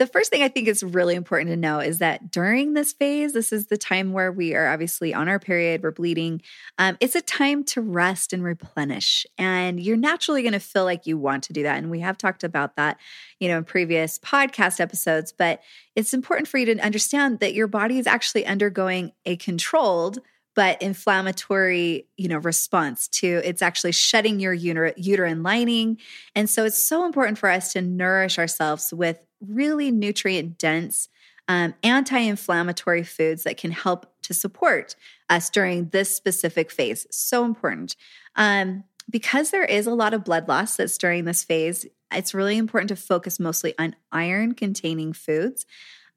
the 0.00 0.06
first 0.06 0.30
thing 0.30 0.42
I 0.42 0.48
think 0.48 0.66
is 0.66 0.82
really 0.82 1.14
important 1.14 1.50
to 1.50 1.58
know 1.58 1.78
is 1.78 1.98
that 1.98 2.30
during 2.30 2.72
this 2.72 2.90
phase, 2.90 3.34
this 3.34 3.52
is 3.52 3.66
the 3.66 3.76
time 3.76 4.14
where 4.14 4.32
we 4.32 4.54
are 4.54 4.72
obviously 4.72 5.12
on 5.12 5.28
our 5.28 5.38
period, 5.38 5.82
we're 5.82 5.90
bleeding. 5.90 6.40
Um, 6.78 6.96
it's 7.00 7.14
a 7.14 7.20
time 7.20 7.64
to 7.64 7.82
rest 7.82 8.32
and 8.32 8.42
replenish. 8.42 9.26
And 9.36 9.78
you're 9.78 9.98
naturally 9.98 10.40
going 10.40 10.54
to 10.54 10.58
feel 10.58 10.84
like 10.84 11.06
you 11.06 11.18
want 11.18 11.42
to 11.44 11.52
do 11.52 11.64
that. 11.64 11.76
And 11.76 11.90
we 11.90 12.00
have 12.00 12.16
talked 12.16 12.44
about 12.44 12.76
that, 12.76 12.96
you 13.40 13.48
know, 13.48 13.58
in 13.58 13.64
previous 13.64 14.18
podcast 14.18 14.80
episodes. 14.80 15.34
But 15.36 15.60
it's 15.94 16.14
important 16.14 16.48
for 16.48 16.56
you 16.56 16.64
to 16.64 16.80
understand 16.80 17.40
that 17.40 17.52
your 17.52 17.66
body 17.66 17.98
is 17.98 18.06
actually 18.06 18.46
undergoing 18.46 19.12
a 19.26 19.36
controlled 19.36 20.18
but 20.56 20.82
inflammatory 20.82 22.08
you 22.16 22.26
know 22.26 22.38
response 22.38 23.06
to 23.06 23.40
it's 23.44 23.62
actually 23.62 23.92
shedding 23.92 24.40
your 24.40 24.54
uter- 24.54 24.92
uterine 24.96 25.44
lining 25.44 25.96
and 26.34 26.50
so 26.50 26.64
it's 26.64 26.84
so 26.84 27.04
important 27.06 27.38
for 27.38 27.48
us 27.48 27.72
to 27.72 27.80
nourish 27.80 28.36
ourselves 28.36 28.92
with 28.92 29.24
really 29.40 29.90
nutrient 29.90 30.58
dense 30.58 31.08
um, 31.48 31.74
anti-inflammatory 31.82 33.02
foods 33.02 33.42
that 33.42 33.56
can 33.56 33.72
help 33.72 34.06
to 34.22 34.32
support 34.32 34.94
us 35.28 35.50
during 35.50 35.88
this 35.88 36.14
specific 36.14 36.70
phase. 36.70 37.06
So 37.10 37.44
important. 37.44 37.96
Um, 38.36 38.84
because 39.10 39.50
there 39.50 39.64
is 39.64 39.86
a 39.86 39.94
lot 39.94 40.14
of 40.14 40.24
blood 40.24 40.46
loss 40.46 40.76
that's 40.76 40.96
during 40.96 41.24
this 41.24 41.42
phase 41.42 41.86
it's 42.12 42.34
really 42.34 42.56
important 42.56 42.88
to 42.88 42.96
focus 42.96 43.38
mostly 43.38 43.74
on 43.78 43.94
iron 44.12 44.54
containing 44.54 45.12
foods 45.12 45.66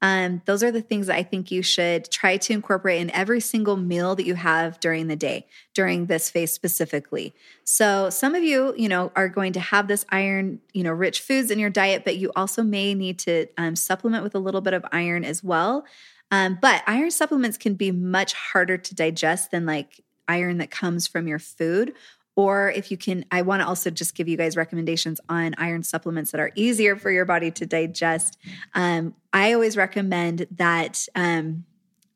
um, 0.02 0.42
those 0.44 0.62
are 0.62 0.70
the 0.70 0.82
things 0.82 1.06
that 1.06 1.16
I 1.16 1.22
think 1.22 1.50
you 1.50 1.62
should 1.62 2.10
try 2.10 2.36
to 2.36 2.52
incorporate 2.52 3.00
in 3.00 3.10
every 3.10 3.40
single 3.40 3.76
meal 3.76 4.14
that 4.16 4.26
you 4.26 4.34
have 4.34 4.80
during 4.80 5.08
the 5.08 5.16
day, 5.16 5.46
during 5.72 6.06
this 6.06 6.30
phase 6.30 6.52
specifically. 6.52 7.34
So, 7.64 8.10
some 8.10 8.34
of 8.34 8.42
you, 8.42 8.74
you 8.76 8.88
know, 8.88 9.12
are 9.16 9.28
going 9.28 9.52
to 9.54 9.60
have 9.60 9.88
this 9.88 10.04
iron, 10.10 10.60
you 10.72 10.82
know, 10.82 10.92
rich 10.92 11.20
foods 11.20 11.50
in 11.50 11.58
your 11.58 11.70
diet, 11.70 12.04
but 12.04 12.16
you 12.16 12.32
also 12.36 12.62
may 12.62 12.94
need 12.94 13.18
to 13.20 13.46
um, 13.56 13.76
supplement 13.76 14.24
with 14.24 14.34
a 14.34 14.40
little 14.40 14.60
bit 14.60 14.74
of 14.74 14.84
iron 14.92 15.24
as 15.24 15.42
well. 15.42 15.84
Um, 16.30 16.58
but 16.60 16.82
iron 16.86 17.10
supplements 17.10 17.56
can 17.56 17.74
be 17.74 17.90
much 17.92 18.34
harder 18.34 18.76
to 18.76 18.94
digest 18.94 19.50
than 19.50 19.66
like 19.66 20.02
iron 20.26 20.58
that 20.58 20.70
comes 20.70 21.06
from 21.06 21.28
your 21.28 21.38
food 21.38 21.94
or 22.36 22.70
if 22.70 22.90
you 22.90 22.96
can, 22.96 23.24
I 23.30 23.42
want 23.42 23.62
to 23.62 23.66
also 23.66 23.90
just 23.90 24.14
give 24.14 24.28
you 24.28 24.36
guys 24.36 24.56
recommendations 24.56 25.20
on 25.28 25.54
iron 25.58 25.82
supplements 25.82 26.32
that 26.32 26.40
are 26.40 26.50
easier 26.54 26.96
for 26.96 27.10
your 27.10 27.24
body 27.24 27.50
to 27.52 27.66
digest. 27.66 28.38
Um, 28.74 29.14
I 29.32 29.52
always 29.52 29.76
recommend 29.76 30.46
that 30.56 31.06
um, 31.14 31.64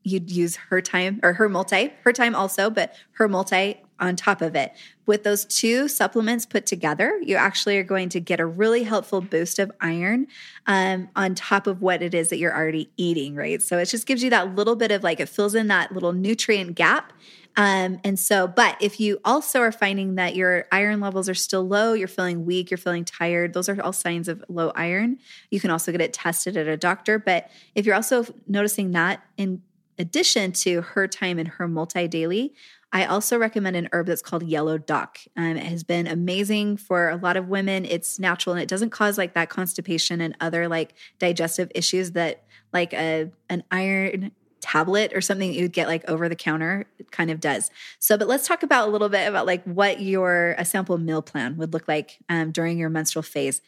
you'd 0.02 0.30
use 0.30 0.56
her 0.56 0.80
time 0.80 1.20
or 1.22 1.34
her 1.34 1.48
multi, 1.48 1.92
her 2.02 2.12
time 2.12 2.34
also, 2.34 2.70
but 2.70 2.94
her 3.12 3.28
multi 3.28 3.80
on 4.00 4.14
top 4.16 4.42
of 4.42 4.54
it. 4.54 4.72
With 5.06 5.24
those 5.24 5.44
two 5.44 5.88
supplements 5.88 6.46
put 6.46 6.66
together, 6.66 7.18
you 7.22 7.36
actually 7.36 7.78
are 7.78 7.82
going 7.82 8.08
to 8.10 8.20
get 8.20 8.38
a 8.38 8.46
really 8.46 8.84
helpful 8.84 9.20
boost 9.20 9.58
of 9.58 9.72
iron 9.80 10.28
um, 10.66 11.08
on 11.16 11.34
top 11.34 11.66
of 11.66 11.82
what 11.82 12.02
it 12.02 12.14
is 12.14 12.28
that 12.28 12.38
you're 12.38 12.54
already 12.54 12.90
eating, 12.96 13.34
right? 13.34 13.60
So 13.60 13.78
it 13.78 13.86
just 13.86 14.06
gives 14.06 14.22
you 14.22 14.30
that 14.30 14.54
little 14.54 14.76
bit 14.76 14.92
of 14.92 15.02
like, 15.02 15.18
it 15.20 15.28
fills 15.28 15.54
in 15.54 15.66
that 15.68 15.92
little 15.92 16.12
nutrient 16.12 16.76
gap 16.76 17.12
um, 17.58 17.98
and 18.04 18.16
so, 18.16 18.46
but 18.46 18.76
if 18.80 19.00
you 19.00 19.18
also 19.24 19.58
are 19.58 19.72
finding 19.72 20.14
that 20.14 20.36
your 20.36 20.66
iron 20.70 21.00
levels 21.00 21.28
are 21.28 21.34
still 21.34 21.66
low, 21.66 21.92
you're 21.92 22.06
feeling 22.06 22.46
weak, 22.46 22.70
you're 22.70 22.78
feeling 22.78 23.04
tired, 23.04 23.52
those 23.52 23.68
are 23.68 23.82
all 23.82 23.92
signs 23.92 24.28
of 24.28 24.44
low 24.48 24.70
iron. 24.76 25.18
You 25.50 25.58
can 25.58 25.70
also 25.70 25.90
get 25.90 26.00
it 26.00 26.12
tested 26.12 26.56
at 26.56 26.68
a 26.68 26.76
doctor. 26.76 27.18
But 27.18 27.50
if 27.74 27.84
you're 27.84 27.96
also 27.96 28.24
noticing 28.46 28.92
that 28.92 29.24
in 29.36 29.60
addition 29.98 30.52
to 30.52 30.82
her 30.82 31.08
time 31.08 31.40
and 31.40 31.48
her 31.48 31.66
multi 31.66 32.06
daily, 32.06 32.54
I 32.92 33.06
also 33.06 33.36
recommend 33.36 33.74
an 33.74 33.88
herb 33.92 34.06
that's 34.06 34.22
called 34.22 34.44
yellow 34.44 34.78
dock. 34.78 35.18
Um, 35.36 35.56
it 35.56 35.64
has 35.64 35.82
been 35.82 36.06
amazing 36.06 36.76
for 36.76 37.10
a 37.10 37.16
lot 37.16 37.36
of 37.36 37.48
women. 37.48 37.84
It's 37.84 38.20
natural 38.20 38.54
and 38.54 38.62
it 38.62 38.68
doesn't 38.68 38.90
cause 38.90 39.18
like 39.18 39.34
that 39.34 39.50
constipation 39.50 40.20
and 40.20 40.36
other 40.40 40.68
like 40.68 40.94
digestive 41.18 41.72
issues 41.74 42.12
that 42.12 42.44
like 42.72 42.92
a 42.92 43.32
an 43.48 43.64
iron 43.70 44.30
tablet 44.60 45.12
or 45.14 45.20
something 45.20 45.52
you 45.52 45.62
would 45.62 45.72
get 45.72 45.88
like 45.88 46.08
over 46.08 46.28
the 46.28 46.36
counter 46.36 46.86
it 46.98 47.10
kind 47.10 47.30
of 47.30 47.40
does. 47.40 47.70
So 47.98 48.16
but 48.16 48.28
let's 48.28 48.46
talk 48.46 48.62
about 48.62 48.88
a 48.88 48.90
little 48.90 49.08
bit 49.08 49.28
about 49.28 49.46
like 49.46 49.62
what 49.64 50.00
your 50.00 50.54
a 50.58 50.64
sample 50.64 50.98
meal 50.98 51.22
plan 51.22 51.56
would 51.56 51.72
look 51.72 51.88
like 51.88 52.18
um, 52.28 52.50
during 52.50 52.78
your 52.78 52.90
menstrual 52.90 53.22
phase 53.22 53.60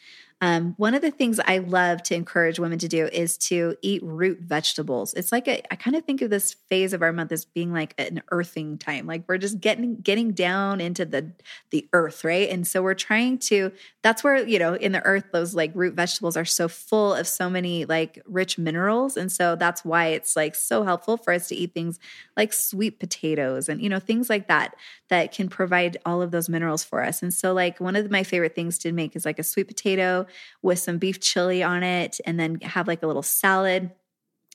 um, 0.42 0.72
one 0.78 0.94
of 0.94 1.02
the 1.02 1.10
things 1.10 1.38
I 1.38 1.58
love 1.58 2.02
to 2.04 2.14
encourage 2.14 2.58
women 2.58 2.78
to 2.78 2.88
do 2.88 3.06
is 3.12 3.36
to 3.38 3.76
eat 3.82 4.02
root 4.02 4.38
vegetables. 4.40 5.12
It's 5.12 5.32
like 5.32 5.46
a, 5.46 5.62
I 5.70 5.76
kind 5.76 5.94
of 5.96 6.04
think 6.06 6.22
of 6.22 6.30
this 6.30 6.54
phase 6.70 6.94
of 6.94 7.02
our 7.02 7.12
month 7.12 7.30
as 7.30 7.44
being 7.44 7.74
like 7.74 7.94
an 7.98 8.22
earthing 8.30 8.78
time. 8.78 9.06
Like 9.06 9.24
we're 9.28 9.36
just 9.36 9.60
getting 9.60 9.96
getting 9.96 10.32
down 10.32 10.80
into 10.80 11.04
the 11.04 11.32
the 11.70 11.86
earth, 11.92 12.24
right? 12.24 12.48
And 12.48 12.66
so 12.66 12.82
we're 12.82 12.94
trying 12.94 13.38
to. 13.40 13.70
That's 14.02 14.24
where 14.24 14.38
you 14.46 14.58
know 14.58 14.74
in 14.74 14.92
the 14.92 15.02
earth 15.04 15.24
those 15.30 15.54
like 15.54 15.72
root 15.74 15.92
vegetables 15.94 16.38
are 16.38 16.46
so 16.46 16.68
full 16.68 17.14
of 17.14 17.28
so 17.28 17.50
many 17.50 17.84
like 17.84 18.22
rich 18.24 18.56
minerals, 18.56 19.18
and 19.18 19.30
so 19.30 19.56
that's 19.56 19.84
why 19.84 20.06
it's 20.06 20.36
like 20.36 20.54
so 20.54 20.84
helpful 20.84 21.18
for 21.18 21.34
us 21.34 21.48
to 21.48 21.54
eat 21.54 21.74
things 21.74 21.98
like 22.34 22.54
sweet 22.54 22.98
potatoes 22.98 23.68
and 23.68 23.82
you 23.82 23.90
know 23.90 24.00
things 24.00 24.30
like 24.30 24.48
that 24.48 24.74
that 25.10 25.32
can 25.32 25.48
provide 25.48 25.98
all 26.06 26.22
of 26.22 26.30
those 26.30 26.48
minerals 26.48 26.82
for 26.84 27.02
us. 27.02 27.20
And 27.20 27.34
so 27.34 27.52
like 27.52 27.78
one 27.80 27.96
of 27.96 28.10
my 28.10 28.22
favorite 28.22 28.54
things 28.54 28.78
to 28.78 28.92
make 28.92 29.16
is 29.16 29.24
like 29.26 29.38
a 29.38 29.42
sweet 29.42 29.66
potato 29.68 30.26
with 30.62 30.78
some 30.78 30.98
beef 30.98 31.20
chili 31.20 31.62
on 31.62 31.82
it 31.82 32.20
and 32.26 32.38
then 32.38 32.60
have 32.60 32.88
like 32.88 33.02
a 33.02 33.06
little 33.06 33.22
salad 33.22 33.90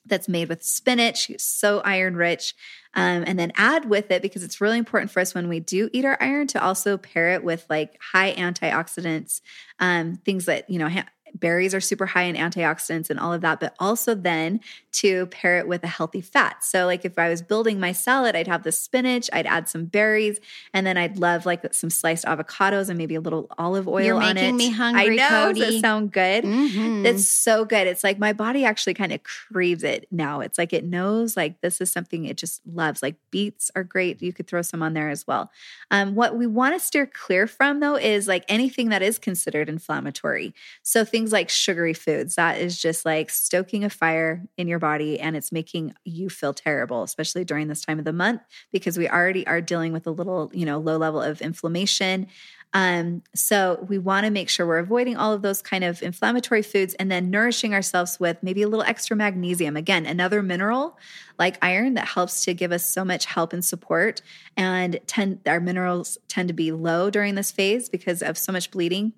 that's 0.06 0.28
made 0.28 0.50
with 0.50 0.64
spinach, 0.64 1.32
so 1.38 1.80
iron 1.80 2.16
rich. 2.16 2.54
Um, 2.94 3.24
and 3.28 3.38
then 3.38 3.52
add 3.56 3.90
with 3.90 4.12
it 4.12 4.22
because 4.22 4.44
it's 4.44 4.62
really 4.62 4.78
important 4.78 5.12
for 5.12 5.20
us 5.20 5.34
when 5.34 5.50
we 5.50 5.60
do 5.60 5.90
eat 5.92 6.06
our 6.06 6.18
iron 6.22 6.48
to 6.48 6.64
also 6.64 6.98
pair 6.98 7.34
it 7.34 7.44
with 7.44 7.66
like 7.70 7.98
high 8.00 8.34
antioxidants, 8.34 9.42
um, 9.80 10.16
things 10.24 10.46
that 10.46 10.70
you 10.70 10.80
know 10.80 10.88
ha- 10.88 11.08
berries 11.36 11.76
are 11.76 11.82
super 11.82 12.06
high 12.06 12.24
in 12.24 12.36
antioxidants 12.36 13.10
and 13.10 13.20
all 13.20 13.34
of 13.34 13.42
that, 13.42 13.60
but 13.60 13.76
also 13.80 14.16
then 14.16 14.60
to 14.94 15.26
pair 15.28 15.60
it 15.60 15.68
with 15.68 15.84
a 15.84 15.88
healthy 15.88 16.22
fat. 16.22 16.64
So, 16.64 16.86
like 16.86 17.04
if 17.06 17.20
I 17.20 17.30
was 17.30 17.42
building 17.42 17.80
my 17.80 17.92
salad, 17.92 18.36
I'd 18.36 18.48
have 18.48 18.64
the 18.64 18.72
spinach, 18.72 19.30
I'd 19.34 19.46
add 19.46 19.68
some 19.68 19.86
berries, 19.86 20.40
and 20.74 20.88
then 20.88 20.98
I'd 20.98 21.18
love 21.20 21.46
like 21.46 21.74
some 21.74 21.90
sliced 21.90 22.26
avocados 22.26 22.88
and 22.90 22.98
maybe 22.98 23.16
a 23.16 23.22
little 23.22 23.48
olive 23.58 23.88
oil 23.88 24.04
You're 24.06 24.16
on 24.16 24.32
it. 24.32 24.42
making 24.42 24.58
me 24.58 24.70
hungry, 24.72 25.20
I 25.20 25.30
know. 25.30 25.46
Cody. 25.48 25.60
Does 25.60 25.74
that 25.76 25.82
sound 25.82 26.12
good? 26.12 26.44
Mhm. 26.46 27.06
It's 27.06 27.28
so 27.28 27.66
good. 27.66 27.88
It's 27.88 28.04
like 28.04 28.18
my 28.18 28.32
body 28.34 28.64
actually 28.66 28.94
kind 28.94 29.12
of 29.12 29.22
craves 29.24 29.84
it 29.84 30.08
now. 30.12 30.40
It's 30.40 30.58
like 30.58 30.72
it 30.74 30.86
knows 30.86 31.36
like 31.36 31.60
this 31.62 31.82
is 31.82 31.92
something 31.92 32.26
it 32.26 32.38
just 32.38 32.62
loves. 32.66 33.04
Like 33.04 33.16
beets 33.32 33.70
are 33.76 33.84
great. 33.84 34.22
You 34.22 34.32
could 34.34 34.48
throw 34.48 34.62
some 34.62 34.82
on 34.82 34.94
there 34.94 35.10
as 35.10 35.28
well. 35.28 35.52
Um, 35.92 36.16
what 36.16 36.38
we 36.38 36.48
want 36.48 36.74
to 36.76 36.80
steer 36.80 37.06
clear 37.06 37.48
from 37.48 37.82
though 37.82 37.96
is 37.98 38.28
like 38.28 38.46
anything 38.48 38.90
that 38.90 39.02
is 39.02 39.20
considered 39.20 39.68
inflammatory. 39.68 40.54
So 40.84 41.04
things 41.26 41.34
like 41.34 41.50
sugary 41.50 41.94
foods, 41.96 42.36
that 42.36 42.60
is 42.60 42.80
just 42.80 43.04
like 43.04 43.32
stoking 43.32 43.84
a 43.84 43.90
fire 43.90 44.44
in 44.58 44.68
your 44.68 44.78
body 44.78 45.20
and 45.20 45.36
it's 45.36 45.52
making 45.52 45.92
you 46.04 46.30
feel 46.30 46.54
terrible, 46.54 47.02
especially 47.02 47.44
during 47.44 47.68
this 47.68 47.84
time 47.84 47.98
of 47.98 48.06
the 48.06 48.14
month 48.14 48.42
because 48.72 48.96
we 48.96 49.10
already 49.10 49.46
are 49.48 49.60
dealing 49.60 49.92
with 49.92 50.06
a 50.06 50.12
little, 50.12 50.52
you 50.54 50.68
know, 50.68 50.78
low 50.78 50.98
level 50.98 51.20
of 51.20 51.42
inflammation. 51.42 52.28
Um, 52.74 53.24
so 53.34 53.84
we 53.88 53.98
want 53.98 54.26
to 54.26 54.30
make 54.30 54.50
sure 54.50 54.68
we're 54.68 54.78
avoiding 54.78 55.18
all 55.18 55.34
of 55.34 55.42
those 55.42 55.64
kind 55.64 55.84
of 55.84 56.04
inflammatory 56.04 56.62
foods 56.62 56.94
and 56.96 57.10
then 57.10 57.32
nourishing 57.32 57.74
ourselves 57.74 58.20
with 58.20 58.38
maybe 58.44 58.62
a 58.62 58.68
little 58.68 58.86
extra 58.86 59.16
magnesium. 59.16 59.76
Again, 59.76 60.06
another 60.06 60.44
mineral 60.44 60.96
like 61.40 61.58
iron 61.64 61.96
that 61.96 62.08
helps 62.08 62.46
to 62.46 62.54
give 62.54 62.72
us 62.72 62.86
so 62.88 63.04
much 63.04 63.26
help 63.26 63.52
and 63.52 63.66
support. 63.66 64.22
And 64.56 65.00
tend 65.08 65.40
our 65.48 65.60
minerals 65.60 66.20
tend 66.28 66.50
to 66.50 66.54
be 66.54 66.72
low 66.72 67.10
during 67.10 67.34
this 67.34 67.52
phase 67.52 67.90
because 67.90 68.22
of 68.22 68.38
so 68.38 68.52
much 68.52 68.70
bleeding. 68.70 69.14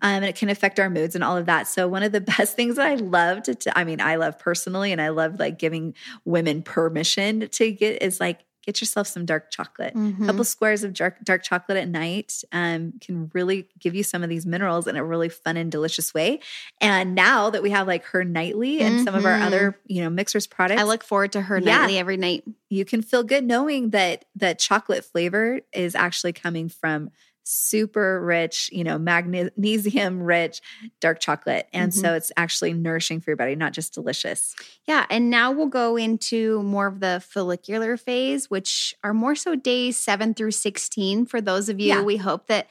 Um, 0.00 0.16
and 0.16 0.24
it 0.26 0.36
can 0.36 0.48
affect 0.48 0.78
our 0.78 0.88
moods 0.90 1.14
and 1.14 1.24
all 1.24 1.36
of 1.36 1.46
that. 1.46 1.66
So 1.68 1.88
one 1.88 2.02
of 2.02 2.12
the 2.12 2.20
best 2.38 2.54
things 2.56 2.76
that 2.76 2.86
I 2.86 2.94
love 2.94 3.42
to, 3.42 3.78
I 3.78 3.84
mean, 3.84 4.00
I 4.00 4.16
love 4.16 4.38
personally, 4.38 4.92
and 4.92 5.00
I 5.00 5.08
love 5.08 5.38
like 5.38 5.58
giving 5.58 5.94
women 6.24 6.62
permission 6.62 7.48
to 7.48 7.72
get 7.72 8.02
is 8.02 8.20
like 8.20 8.40
get 8.64 8.82
yourself 8.82 9.06
some 9.06 9.24
dark 9.24 9.50
chocolate. 9.50 9.94
Mhm. 9.94 10.22
A 10.22 10.26
couple 10.26 10.44
squares 10.44 10.84
of 10.84 10.92
dark, 10.92 11.16
dark 11.24 11.42
chocolate 11.42 11.78
at 11.78 11.88
night 11.88 12.42
um, 12.52 12.92
can 13.00 13.30
really 13.32 13.66
give 13.78 13.94
you 13.94 14.02
some 14.02 14.22
of 14.22 14.28
these 14.28 14.44
minerals 14.44 14.86
in 14.86 14.94
a 14.94 15.02
really 15.02 15.30
fun 15.30 15.56
and 15.56 15.72
delicious 15.72 16.12
way. 16.12 16.40
And 16.78 17.14
now 17.14 17.48
that 17.48 17.62
we 17.62 17.70
have 17.70 17.86
like 17.86 18.04
her 18.06 18.24
nightly 18.24 18.82
and 18.82 19.00
some 19.00 19.14
of 19.14 19.24
our 19.24 19.38
Mhm. 19.38 19.42
other, 19.42 19.78
you 19.86 20.02
know, 20.02 20.10
Mixhers 20.10 20.46
products, 20.50 20.82
I 20.82 20.84
look 20.84 21.02
forward 21.02 21.32
to 21.32 21.40
her 21.40 21.58
Yeah. 21.58 21.78
nightly 21.78 21.96
every 21.98 22.18
night. 22.18 22.44
you 22.68 22.84
can 22.84 23.00
feel 23.00 23.22
good 23.22 23.44
knowing 23.46 23.88
that 23.90 24.26
that 24.36 24.58
chocolate 24.58 25.02
flavor 25.02 25.60
is 25.72 25.94
actually 25.94 26.34
coming 26.34 26.68
from 26.68 27.10
super 27.50 28.22
rich, 28.22 28.68
you 28.72 28.84
know, 28.84 28.98
magnesium 28.98 30.22
rich 30.22 30.60
dark 31.00 31.20
chocolate. 31.20 31.66
And 31.72 31.90
Mm-hmm. 31.92 32.00
so 32.00 32.14
it's 32.14 32.30
actually 32.36 32.74
nourishing 32.74 33.20
for 33.20 33.30
your 33.30 33.36
body, 33.36 33.54
not 33.56 33.72
just 33.72 33.94
delicious. 33.94 34.54
Yeah, 34.86 35.06
and 35.10 35.30
now 35.30 35.50
we'll 35.52 35.66
go 35.66 35.96
into 35.96 36.62
more 36.62 36.86
of 36.86 37.00
the 37.00 37.22
follicular 37.26 37.96
phase, 37.96 38.50
which 38.50 38.94
are 39.02 39.14
more 39.14 39.34
so 39.34 39.54
days 39.54 39.96
seven 39.96 40.34
through 40.34 40.50
16. 40.50 41.26
For 41.26 41.40
those 41.40 41.68
of 41.68 41.80
you, 41.80 41.88
Yeah. 41.88 42.02
we 42.02 42.16
hope 42.18 42.46
that 42.48 42.66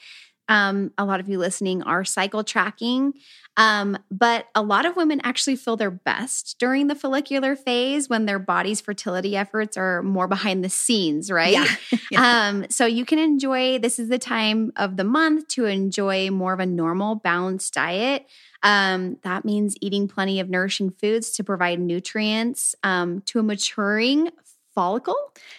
um, 0.48 0.92
a 0.98 1.06
lot 1.06 1.20
of 1.20 1.30
you 1.30 1.38
listening 1.38 1.84
are 1.84 2.06
cycle 2.06 2.44
tracking. 2.44 3.14
Um, 3.58 3.98
but 4.12 4.48
a 4.54 4.62
lot 4.62 4.86
of 4.86 4.96
women 4.96 5.20
actually 5.24 5.56
feel 5.56 5.76
their 5.76 5.90
best 5.90 6.58
during 6.60 6.88
the 6.88 6.96
follicular 6.96 7.56
phase 7.56 8.08
when 8.08 8.28
their 8.28 8.38
body's 8.38 8.80
fertility 8.80 9.36
efforts 9.36 9.76
are 9.76 10.04
more 10.04 10.28
behind 10.28 10.64
the 10.64 10.70
scenes, 10.70 11.32
right? 11.32 11.54
Yeah. 11.54 11.68
Yeah. 12.10 12.48
Um, 12.48 12.66
so 12.70 12.86
you 12.86 13.04
can 13.04 13.20
enjoy 13.20 13.80
this 13.80 14.00
is 14.00 14.08
the 14.08 14.20
time 14.20 14.72
of 14.78 14.96
the 14.96 15.04
month 15.04 15.50
to 15.50 15.66
enjoy 15.66 16.30
more 16.30 16.54
of 16.54 16.60
a 16.60 16.66
normal, 16.66 17.16
balanced 17.16 17.74
diet. 17.74 18.26
Um, 18.64 19.18
that 19.24 19.44
means 19.44 19.76
eating 19.82 20.08
plenty 20.08 20.40
of 20.40 20.50
nourishing 20.50 20.92
foods 20.92 21.32
to 21.32 21.44
provide 21.44 21.80
nutrients 21.80 22.76
um, 22.84 23.22
to 23.26 23.40
a 23.40 23.44
maturing 23.44 24.30
follicle. 24.74 25.18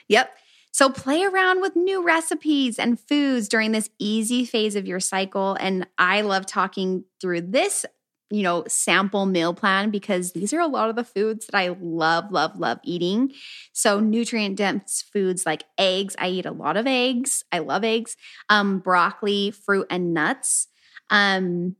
Yep. 0.08 0.30
So 0.72 0.90
play 0.90 1.24
around 1.24 1.60
with 1.60 1.76
new 1.76 2.04
recipes 2.04 2.78
and 2.78 3.00
foods 3.00 3.48
during 3.48 3.72
this 3.72 3.90
easy 3.98 4.44
phase 4.44 4.76
of 4.76 4.86
your 4.86 5.00
cycle. 5.00 5.56
And 5.60 5.86
I 5.98 6.20
love 6.20 6.46
talking 6.46 7.04
through 7.20 7.42
this, 7.42 7.84
you 8.30 8.42
know, 8.42 8.64
sample 8.68 9.26
meal 9.26 9.54
plan 9.54 9.90
because 9.90 10.32
these 10.32 10.52
are 10.52 10.60
a 10.60 10.66
lot 10.66 10.90
of 10.90 10.96
the 10.96 11.04
foods 11.04 11.46
that 11.46 11.56
I 11.56 11.76
love, 11.80 12.30
love, 12.30 12.58
love 12.58 12.78
eating. 12.84 13.32
So 13.72 14.00
nutrient 14.00 14.56
dense 14.56 15.02
foods 15.12 15.46
like 15.46 15.64
eggs. 15.78 16.14
I 16.18 16.28
eat 16.28 16.46
a 16.46 16.52
lot 16.52 16.76
of 16.76 16.86
eggs. 16.86 17.44
I 17.50 17.60
love 17.60 17.84
eggs. 17.84 18.16
Um, 18.48 18.80
broccoli, 18.80 19.50
fruit, 19.50 19.86
and 19.90 20.12
nuts. 20.12 20.68
Um, 21.10 21.76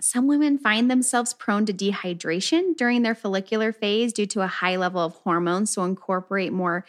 some 0.00 0.26
women 0.26 0.58
find 0.58 0.90
themselves 0.90 1.34
prone 1.34 1.66
to 1.66 1.72
dehydration 1.72 2.76
during 2.76 3.02
their 3.02 3.14
follicular 3.14 3.72
phase 3.72 4.12
due 4.12 4.26
to 4.26 4.40
a 4.40 4.46
high 4.46 4.76
level 4.76 5.02
of 5.02 5.14
hormones. 5.14 5.72
So 5.72 5.84
incorporate 5.84 6.52
more 6.52 6.86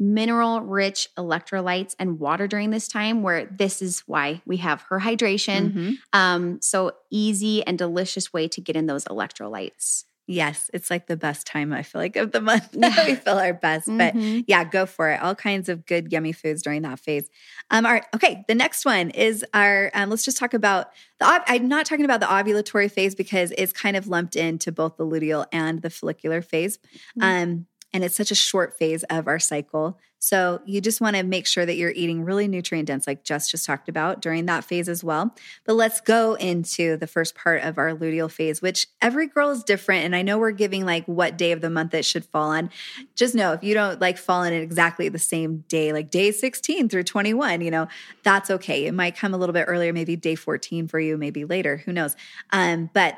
mineral 0.00 0.62
rich 0.62 1.08
electrolytes 1.18 1.94
and 1.98 2.18
water 2.18 2.48
during 2.48 2.70
this 2.70 2.88
time 2.88 3.22
where 3.22 3.44
this 3.44 3.82
is 3.82 4.00
why 4.06 4.40
we 4.46 4.56
have 4.56 4.80
her 4.88 4.98
hydration 4.98 5.72
Mhm. 5.72 5.94
um 6.14 6.60
so 6.62 6.92
easy 7.10 7.62
and 7.66 7.76
delicious 7.78 8.32
way 8.32 8.48
to 8.48 8.60
get 8.62 8.74
in 8.76 8.86
those 8.86 9.04
electrolytes 9.04 10.04
Yes. 10.26 10.70
It's 10.72 10.92
like 10.92 11.08
the 11.08 11.16
best 11.16 11.44
time, 11.44 11.72
I 11.72 11.82
feel 11.82 12.00
like, 12.00 12.14
of 12.14 12.30
the 12.30 12.40
month. 12.40 12.68
Yeah. 12.78 13.04
we 13.04 13.16
feel 13.16 13.36
our 13.36 13.52
best. 13.52 13.88
But 13.88 14.14
Mhm. 14.14 14.44
yeah, 14.46 14.62
go 14.62 14.86
for 14.86 15.10
it. 15.10 15.20
All 15.20 15.34
kinds 15.34 15.68
of 15.68 15.84
good, 15.86 16.12
yummy 16.12 16.30
foods 16.30 16.62
during 16.62 16.82
that 16.82 17.00
phase. 17.00 17.28
Um, 17.72 17.84
all 17.84 17.90
right. 17.90 18.04
Okay. 18.14 18.44
The 18.46 18.54
next 18.54 18.84
one 18.84 19.10
is 19.10 19.44
our, 19.54 19.90
um, 19.92 20.08
let's 20.08 20.24
just 20.24 20.36
talk 20.36 20.54
about 20.54 20.90
the, 21.18 21.26
ov- 21.26 21.42
I'm 21.48 21.66
not 21.66 21.84
talking 21.84 22.04
about 22.04 22.20
the 22.20 22.26
ovulatory 22.26 22.88
phase 22.88 23.16
because 23.16 23.52
it's 23.58 23.72
kind 23.72 23.96
of 23.96 24.06
lumped 24.06 24.36
into 24.36 24.70
both 24.70 24.96
the 24.98 25.04
luteal 25.04 25.46
and 25.50 25.82
the 25.82 25.90
follicular 25.90 26.42
phase. 26.42 26.78
Mhm. 27.18 27.42
Um, 27.42 27.66
and 27.92 28.04
it's 28.04 28.16
such 28.16 28.30
a 28.30 28.36
short 28.36 28.78
phase 28.78 29.02
of 29.04 29.26
our 29.26 29.38
cycle. 29.38 29.98
So 30.22 30.60
you 30.66 30.82
just 30.82 31.00
want 31.00 31.16
to 31.16 31.22
make 31.22 31.46
sure 31.46 31.64
that 31.64 31.76
you're 31.76 31.92
eating 31.92 32.24
really 32.24 32.46
nutrient 32.46 32.88
dense, 32.88 33.06
like 33.06 33.24
Jess 33.24 33.50
just 33.50 33.64
talked 33.64 33.88
about 33.88 34.20
during 34.20 34.44
that 34.46 34.64
phase 34.64 34.86
as 34.86 35.02
well. 35.02 35.34
But 35.64 35.74
let's 35.74 36.02
go 36.02 36.34
into 36.34 36.98
the 36.98 37.06
first 37.06 37.34
part 37.34 37.62
of 37.62 37.78
our 37.78 37.94
luteal 37.94 38.30
phase, 38.30 38.60
which 38.60 38.86
every 39.00 39.28
girl 39.28 39.48
is 39.48 39.64
different. 39.64 40.04
And 40.04 40.14
I 40.14 40.20
know 40.20 40.38
we're 40.38 40.50
giving 40.50 40.84
like 40.84 41.06
what 41.06 41.38
day 41.38 41.52
of 41.52 41.62
the 41.62 41.70
month 41.70 41.94
it 41.94 42.04
should 42.04 42.26
fall 42.26 42.50
on. 42.50 42.68
Just 43.14 43.34
know 43.34 43.52
if 43.54 43.64
you 43.64 43.72
don't 43.72 43.98
like 43.98 44.18
fall 44.18 44.42
in 44.42 44.52
exactly 44.52 45.08
the 45.08 45.18
same 45.18 45.64
day, 45.68 45.94
like 45.94 46.10
day 46.10 46.32
16 46.32 46.90
through 46.90 47.04
21, 47.04 47.62
you 47.62 47.70
know, 47.70 47.88
that's 48.22 48.50
okay. 48.50 48.84
It 48.84 48.92
might 48.92 49.16
come 49.16 49.32
a 49.32 49.38
little 49.38 49.54
bit 49.54 49.64
earlier, 49.68 49.94
maybe 49.94 50.16
day 50.16 50.34
14 50.34 50.86
for 50.86 51.00
you, 51.00 51.16
maybe 51.16 51.46
later, 51.46 51.78
who 51.78 51.94
knows. 51.94 52.14
Um, 52.52 52.90
but 52.92 53.16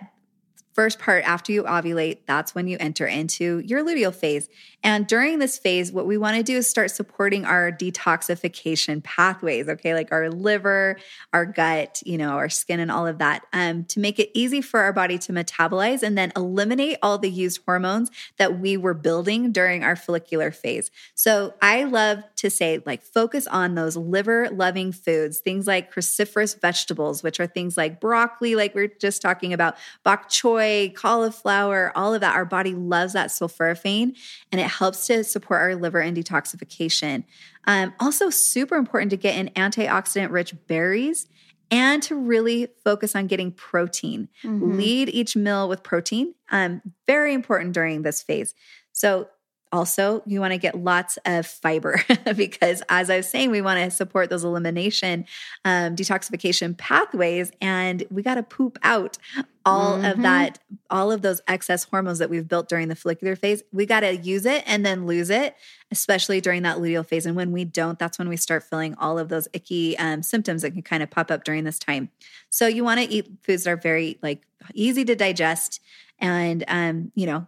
first 0.73 0.99
part 0.99 1.25
after 1.25 1.53
you 1.53 1.65
ovulate, 1.65 2.19
that's 2.27 2.55
when 2.55 2.67
you 2.67 2.77
enter 2.81 3.07
into 3.07 3.59
your 3.61 3.85
luteal 3.85 4.15
phase. 4.15 4.49
And 4.83 5.07
during 5.07 5.39
this 5.39 5.59
phase, 5.59 5.93
what 5.93 6.07
we 6.07 6.19
want 6.19 6.37
to 6.37 6.43
do 6.43 6.57
is 6.57 6.69
start 6.69 6.91
supporting 6.91 7.45
our 7.45 7.71
detoxification 7.71 9.03
pathways, 9.05 9.69
okay, 9.69 9.95
like 9.95 10.11
our 10.11 10.31
liver, 10.31 10.97
our 11.33 11.47
gut, 11.47 12.03
you 12.05 12.19
know, 12.19 12.31
our 12.31 12.49
skin, 12.49 12.81
and 12.81 12.91
all 12.91 13.07
of 13.07 13.19
that, 13.19 13.43
um, 13.53 13.85
to 13.85 14.01
make 14.01 14.19
it 14.19 14.31
easy 14.35 14.61
for 14.61 14.81
our 14.81 14.93
body 14.93 15.19
to 15.19 15.33
metabolize 15.33 16.03
and 16.03 16.19
then 16.19 16.33
eliminate 16.35 16.99
all 17.03 17.19
the 17.19 17.31
used 17.31 17.61
hormones 17.65 18.11
that 18.39 18.59
we 18.59 18.77
were 18.77 18.95
building 18.95 19.53
during 19.53 19.85
our 19.85 19.95
follicular 19.95 20.51
phase. 20.51 20.91
So 21.15 21.55
I 21.63 21.85
love 21.85 22.19
to 22.37 22.51
say, 22.51 22.83
like, 22.85 23.03
focus 23.03 23.47
on 23.47 23.75
those 23.75 23.97
liver 23.97 24.49
loving 24.51 24.91
foods, 24.91 25.39
things 25.39 25.67
like 25.67 25.95
cruciferous 25.95 26.59
vegetables, 26.61 27.23
which 27.23 27.39
are 27.39 27.47
things 27.47 27.77
like 27.77 28.01
broccoli, 28.01 28.57
like 28.57 28.75
we 28.75 28.83
are 28.83 28.89
just 29.01 29.23
talking 29.23 29.53
about, 29.53 29.77
bok 30.03 30.29
choy, 30.29 30.62
cauliflower, 30.97 31.93
all 31.97 32.15
of 32.15 32.21
that. 32.21 32.35
Our 32.35 32.45
body 32.45 32.75
loves 32.75 33.13
that 33.13 33.29
sulforaphane 33.29 34.17
and 34.51 34.61
it 34.61 34.67
helps 34.67 35.07
to 35.07 35.25
support 35.25 35.61
our 35.61 35.75
liver 35.75 36.01
and 36.01 36.17
detoxification. 36.17 37.25
Um, 37.67 37.95
also, 38.01 38.31
super 38.31 38.77
important 38.77 39.11
to 39.11 39.17
get 39.17 39.37
in 39.37 39.49
antioxidant 39.51 40.31
rich 40.31 40.55
berries 40.67 41.29
and 41.71 42.03
to 42.03 42.15
really 42.15 42.69
focus 42.85 43.17
on 43.17 43.27
getting 43.27 43.51
protein. 43.53 44.29
Mhm. 44.43 44.77
Lead 44.77 45.09
each 45.09 45.37
meal 45.37 45.69
with 45.69 45.83
protein. 45.83 46.35
Um, 46.51 46.83
very 47.07 47.33
important 47.33 47.73
during 47.73 48.03
this 48.03 48.23
phase. 48.23 48.55
So, 48.93 49.29
also, 49.73 50.23
you 50.27 50.39
want 50.41 50.53
to 50.53 50.59
get 50.59 50.75
lots 50.75 51.19
of 51.25 51.47
fiber 51.47 52.03
because, 52.37 52.83
as 52.89 53.09
I 53.11 53.17
was 53.17 53.29
saying, 53.29 53.51
we 53.51 53.63
want 53.63 53.81
to 53.83 53.91
support 53.91 54.29
those 54.31 54.45
elimination, 54.45 55.25
um, 55.65 55.97
detoxification 55.97 56.77
pathways, 56.77 57.51
and 57.61 58.05
we 58.11 58.23
got 58.23 58.35
to 58.35 58.43
poop 58.43 58.79
out 58.83 59.17
all 59.65 59.95
of 60.05 60.19
Mhm. 60.19 60.23
that, 60.23 60.59
all 60.91 61.11
of 61.13 61.23
those 61.23 61.41
excess 61.49 61.85
hormones 61.85 62.19
that 62.19 62.29
we've 62.29 62.47
built 62.49 62.69
during 62.69 62.89
the 62.89 62.97
follicular 62.97 63.35
phase. 63.37 63.63
We 63.73 63.87
got 63.87 64.01
to 64.01 64.17
use 64.17 64.45
it 64.45 64.65
and 64.67 64.85
then 64.85 65.07
lose 65.07 65.31
it, 65.31 65.55
especially 65.91 66.41
during 66.41 66.63
that 66.63 66.79
luteal 66.79 67.07
phase. 67.07 67.27
And 67.27 67.37
when 67.37 67.53
we 67.53 67.65
don't, 67.65 67.99
that's 67.99 68.19
when 68.19 68.29
we 68.29 68.37
start 68.37 68.65
feeling 68.65 68.95
all 68.99 69.19
of 69.19 69.29
those 69.29 69.49
icky 69.53 69.97
um, 69.99 70.23
symptoms 70.23 70.63
that 70.63 70.73
can 70.73 70.83
kind 70.83 71.03
of 71.03 71.11
pop 71.11 71.31
up 71.31 71.45
during 71.45 71.65
this 71.65 71.79
time. 71.79 72.11
So 72.51 72.67
you 72.67 72.85
want 72.85 73.01
to 73.01 73.09
eat 73.09 73.29
foods 73.43 73.65
that 73.65 73.71
are 73.71 73.77
very 73.77 74.19
like 74.23 74.43
easy 74.75 75.05
to 75.05 75.15
digest 75.15 75.81
and 76.19 76.65
um, 76.69 77.11
you 77.15 77.27
know 77.27 77.47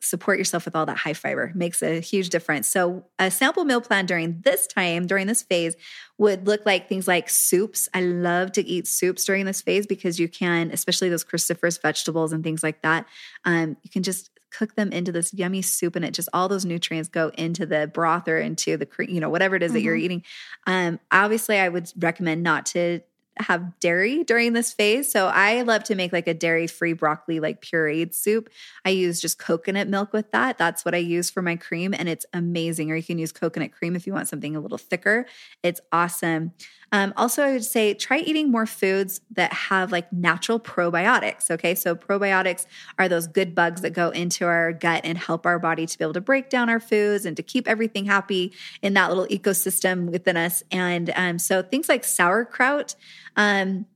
support 0.00 0.38
yourself 0.38 0.64
with 0.64 0.74
all 0.74 0.86
that 0.86 0.96
high 0.96 1.12
fiber 1.12 1.52
makes 1.54 1.82
a 1.82 2.00
huge 2.00 2.30
difference 2.30 2.68
so 2.68 3.04
a 3.18 3.30
sample 3.30 3.64
meal 3.64 3.80
plan 3.80 4.06
during 4.06 4.40
this 4.42 4.66
time 4.66 5.06
during 5.06 5.26
this 5.26 5.42
phase 5.42 5.76
would 6.18 6.46
look 6.46 6.64
like 6.64 6.88
things 6.88 7.06
like 7.06 7.28
soups 7.28 7.88
i 7.92 8.00
love 8.00 8.50
to 8.50 8.66
eat 8.66 8.86
soups 8.86 9.24
during 9.24 9.44
this 9.44 9.60
phase 9.60 9.86
because 9.86 10.18
you 10.18 10.28
can 10.28 10.70
especially 10.70 11.08
those 11.08 11.24
cruciferous 11.24 11.80
vegetables 11.80 12.32
and 12.32 12.42
things 12.42 12.62
like 12.62 12.80
that 12.82 13.06
um, 13.44 13.76
you 13.82 13.90
can 13.90 14.02
just 14.02 14.30
cook 14.50 14.74
them 14.74 14.92
into 14.92 15.12
this 15.12 15.32
yummy 15.32 15.62
soup 15.62 15.96
and 15.96 16.04
it 16.04 16.12
just 16.12 16.28
all 16.32 16.48
those 16.48 16.64
nutrients 16.64 17.08
go 17.08 17.30
into 17.38 17.64
the 17.64 17.90
broth 17.92 18.26
or 18.28 18.38
into 18.38 18.76
the 18.76 18.88
you 19.08 19.20
know 19.20 19.28
whatever 19.28 19.54
it 19.54 19.62
is 19.62 19.68
mm-hmm. 19.68 19.74
that 19.74 19.82
you're 19.82 19.96
mm-hmm. 19.96 20.04
eating 20.04 20.24
um, 20.66 21.00
obviously 21.10 21.58
i 21.58 21.68
would 21.68 21.90
recommend 21.98 22.42
not 22.42 22.66
to 22.66 23.00
have 23.42 23.78
dairy 23.80 24.24
during 24.24 24.52
this 24.52 24.72
phase. 24.72 25.10
So 25.10 25.26
I 25.26 25.62
love 25.62 25.84
to 25.84 25.94
make 25.94 26.12
like 26.12 26.28
a 26.28 26.34
dairy 26.34 26.66
free 26.66 26.92
broccoli, 26.92 27.40
like 27.40 27.62
pureed 27.62 28.14
soup. 28.14 28.50
I 28.84 28.90
use 28.90 29.20
just 29.20 29.38
coconut 29.38 29.88
milk 29.88 30.12
with 30.12 30.30
that. 30.32 30.58
That's 30.58 30.84
what 30.84 30.94
I 30.94 30.98
use 30.98 31.30
for 31.30 31.42
my 31.42 31.56
cream, 31.56 31.94
and 31.94 32.08
it's 32.08 32.26
amazing. 32.32 32.90
Or 32.90 32.96
you 32.96 33.02
can 33.02 33.18
use 33.18 33.32
coconut 33.32 33.72
cream 33.72 33.96
if 33.96 34.06
you 34.06 34.12
want 34.12 34.28
something 34.28 34.56
a 34.56 34.60
little 34.60 34.78
thicker. 34.78 35.26
It's 35.62 35.80
awesome. 35.92 36.52
Um, 36.92 37.12
also, 37.16 37.42
I 37.42 37.52
would 37.52 37.64
say 37.64 37.94
try 37.94 38.18
eating 38.18 38.50
more 38.50 38.66
foods 38.66 39.20
that 39.32 39.52
have 39.52 39.92
like 39.92 40.12
natural 40.12 40.58
probiotics. 40.58 41.50
Okay. 41.50 41.74
So, 41.74 41.94
probiotics 41.94 42.66
are 42.98 43.08
those 43.08 43.26
good 43.26 43.54
bugs 43.54 43.82
that 43.82 43.90
go 43.90 44.10
into 44.10 44.46
our 44.46 44.72
gut 44.72 45.02
and 45.04 45.16
help 45.16 45.46
our 45.46 45.58
body 45.58 45.86
to 45.86 45.98
be 45.98 46.04
able 46.04 46.14
to 46.14 46.20
break 46.20 46.50
down 46.50 46.68
our 46.68 46.80
foods 46.80 47.24
and 47.24 47.36
to 47.36 47.42
keep 47.42 47.68
everything 47.68 48.06
happy 48.06 48.52
in 48.82 48.94
that 48.94 49.08
little 49.08 49.26
ecosystem 49.26 50.10
within 50.10 50.36
us. 50.36 50.62
And 50.70 51.12
um, 51.14 51.38
so, 51.38 51.62
things 51.62 51.88
like 51.88 52.04
sauerkraut. 52.04 52.96
Um, 53.36 53.86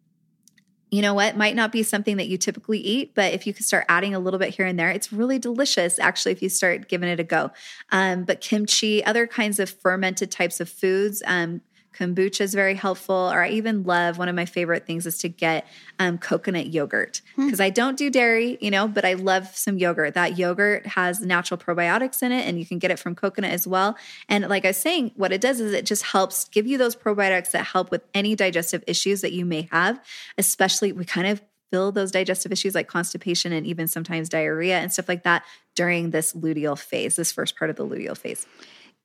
you 0.90 1.02
know 1.02 1.14
what 1.14 1.36
might 1.36 1.56
not 1.56 1.72
be 1.72 1.82
something 1.82 2.18
that 2.18 2.28
you 2.28 2.38
typically 2.38 2.78
eat 2.78 3.16
but 3.16 3.32
if 3.32 3.48
you 3.48 3.52
could 3.52 3.64
start 3.64 3.84
adding 3.88 4.14
a 4.14 4.18
little 4.20 4.38
bit 4.38 4.54
here 4.54 4.64
and 4.64 4.78
there 4.78 4.90
it's 4.90 5.12
really 5.12 5.40
delicious 5.40 5.98
actually 5.98 6.30
if 6.30 6.40
you 6.40 6.48
start 6.48 6.88
giving 6.88 7.08
it 7.08 7.18
a 7.18 7.24
go 7.24 7.50
um, 7.90 8.22
but 8.22 8.40
kimchi 8.40 9.04
other 9.04 9.26
kinds 9.26 9.58
of 9.58 9.68
fermented 9.68 10.30
types 10.30 10.60
of 10.60 10.68
foods 10.68 11.20
um, 11.26 11.60
Kombucha 11.96 12.42
is 12.42 12.54
very 12.54 12.74
helpful. 12.74 13.14
Or 13.14 13.42
I 13.42 13.50
even 13.50 13.84
love 13.84 14.18
one 14.18 14.28
of 14.28 14.34
my 14.34 14.44
favorite 14.44 14.86
things 14.86 15.06
is 15.06 15.18
to 15.18 15.28
get 15.28 15.66
um, 15.98 16.18
coconut 16.18 16.66
yogurt 16.66 17.22
because 17.36 17.58
hmm. 17.58 17.62
I 17.62 17.70
don't 17.70 17.96
do 17.96 18.10
dairy, 18.10 18.58
you 18.60 18.70
know, 18.70 18.88
but 18.88 19.04
I 19.04 19.14
love 19.14 19.48
some 19.54 19.78
yogurt. 19.78 20.14
That 20.14 20.38
yogurt 20.38 20.86
has 20.86 21.20
natural 21.20 21.58
probiotics 21.58 22.22
in 22.22 22.32
it 22.32 22.46
and 22.46 22.58
you 22.58 22.66
can 22.66 22.78
get 22.78 22.90
it 22.90 22.98
from 22.98 23.14
coconut 23.14 23.52
as 23.52 23.66
well. 23.66 23.96
And 24.28 24.48
like 24.48 24.64
I 24.64 24.68
was 24.68 24.76
saying, 24.76 25.12
what 25.16 25.32
it 25.32 25.40
does 25.40 25.60
is 25.60 25.72
it 25.72 25.86
just 25.86 26.02
helps 26.02 26.48
give 26.48 26.66
you 26.66 26.78
those 26.78 26.96
probiotics 26.96 27.52
that 27.52 27.64
help 27.64 27.90
with 27.90 28.02
any 28.12 28.34
digestive 28.34 28.82
issues 28.86 29.20
that 29.20 29.32
you 29.32 29.44
may 29.44 29.68
have, 29.70 30.00
especially 30.36 30.92
we 30.92 31.04
kind 31.04 31.26
of 31.26 31.42
feel 31.70 31.90
those 31.90 32.12
digestive 32.12 32.52
issues 32.52 32.74
like 32.74 32.86
constipation 32.86 33.52
and 33.52 33.66
even 33.66 33.88
sometimes 33.88 34.28
diarrhea 34.28 34.78
and 34.78 34.92
stuff 34.92 35.08
like 35.08 35.24
that 35.24 35.44
during 35.74 36.10
this 36.10 36.32
luteal 36.32 36.78
phase, 36.78 37.16
this 37.16 37.32
first 37.32 37.58
part 37.58 37.68
of 37.68 37.74
the 37.74 37.84
luteal 37.84 38.16
phase. 38.16 38.46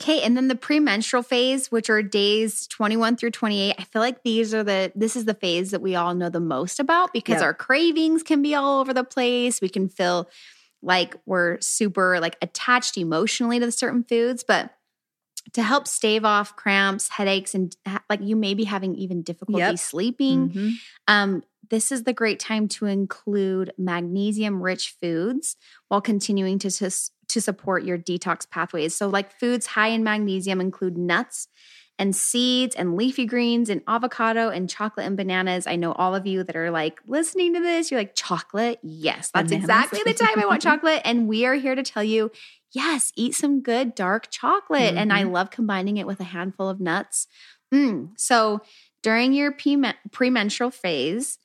Okay, 0.01 0.21
and 0.21 0.37
then 0.37 0.47
the 0.47 0.55
premenstrual 0.55 1.23
phase, 1.23 1.69
which 1.71 1.89
are 1.89 2.01
days 2.01 2.67
21 2.67 3.17
through 3.17 3.31
28, 3.31 3.75
I 3.77 3.83
feel 3.83 4.01
like 4.01 4.23
these 4.23 4.53
are 4.53 4.63
the 4.63 4.93
this 4.95 5.17
is 5.17 5.25
the 5.25 5.33
phase 5.33 5.71
that 5.71 5.81
we 5.81 5.95
all 5.95 6.15
know 6.15 6.29
the 6.29 6.39
most 6.39 6.79
about 6.79 7.11
because 7.11 7.41
our 7.41 7.53
cravings 7.53 8.23
can 8.23 8.41
be 8.41 8.55
all 8.55 8.79
over 8.79 8.93
the 8.93 9.03
place. 9.03 9.59
We 9.59 9.67
can 9.67 9.89
feel 9.89 10.29
like 10.81 11.15
we're 11.25 11.59
super 11.59 12.19
like 12.21 12.37
attached 12.41 12.97
emotionally 12.97 13.59
to 13.59 13.71
certain 13.73 14.03
foods, 14.03 14.45
but 14.47 14.71
to 15.53 15.63
help 15.63 15.87
stave 15.87 16.23
off 16.23 16.55
cramps, 16.55 17.09
headaches, 17.09 17.53
and 17.53 17.75
like 18.09 18.21
you 18.21 18.35
may 18.35 18.53
be 18.53 18.63
having 18.63 18.95
even 18.95 19.21
difficulty 19.21 19.61
yep. 19.61 19.79
sleeping. 19.79 20.49
Mm-hmm. 20.49 20.69
Um, 21.07 21.43
this 21.69 21.91
is 21.91 22.03
the 22.03 22.13
great 22.13 22.39
time 22.39 22.67
to 22.67 22.85
include 22.85 23.73
magnesium 23.77 24.61
rich 24.61 24.95
foods 25.01 25.55
while 25.87 26.01
continuing 26.01 26.57
to, 26.59 26.71
to, 26.71 26.89
to 27.29 27.41
support 27.41 27.83
your 27.83 27.97
detox 27.97 28.49
pathways. 28.49 28.95
So, 28.95 29.07
like 29.07 29.31
foods 29.39 29.67
high 29.67 29.87
in 29.87 30.03
magnesium 30.03 30.61
include 30.61 30.97
nuts 30.97 31.47
and 31.97 32.15
seeds 32.15 32.75
and 32.75 32.95
leafy 32.95 33.25
greens 33.25 33.69
and 33.69 33.81
avocado 33.87 34.47
and 34.49 34.69
chocolate 34.69 35.05
and 35.05 35.17
bananas. 35.17 35.67
I 35.67 35.75
know 35.75 35.91
all 35.91 36.15
of 36.15 36.25
you 36.25 36.43
that 36.43 36.55
are 36.55 36.71
like 36.71 36.99
listening 37.07 37.53
to 37.55 37.59
this, 37.59 37.91
you're 37.91 37.99
like, 37.99 38.15
chocolate? 38.15 38.79
Yes, 38.81 39.31
that's 39.33 39.49
bananas. 39.49 39.65
exactly 39.65 40.01
the 40.05 40.13
time 40.13 40.39
I 40.39 40.45
want 40.45 40.61
chocolate. 40.63 41.01
And 41.03 41.27
we 41.27 41.45
are 41.45 41.55
here 41.55 41.75
to 41.75 41.83
tell 41.83 42.03
you 42.03 42.31
yes, 42.71 43.11
eat 43.15 43.35
some 43.35 43.61
good 43.61 43.95
dark 43.95 44.29
chocolate. 44.29 44.81
Mm-hmm. 44.81 44.97
And 44.97 45.13
I 45.13 45.23
mm-hmm. 45.23 45.31
love 45.31 45.51
combining 45.51 45.97
it 45.97 46.07
with 46.07 46.19
a 46.19 46.25
handful 46.25 46.69
of 46.69 46.79
nuts. 46.79 47.27
Mm. 47.73 48.11
So, 48.17 48.61
during 49.01 49.33
your 49.33 49.55
premenstrual 50.11 50.71
phase, 50.71 51.37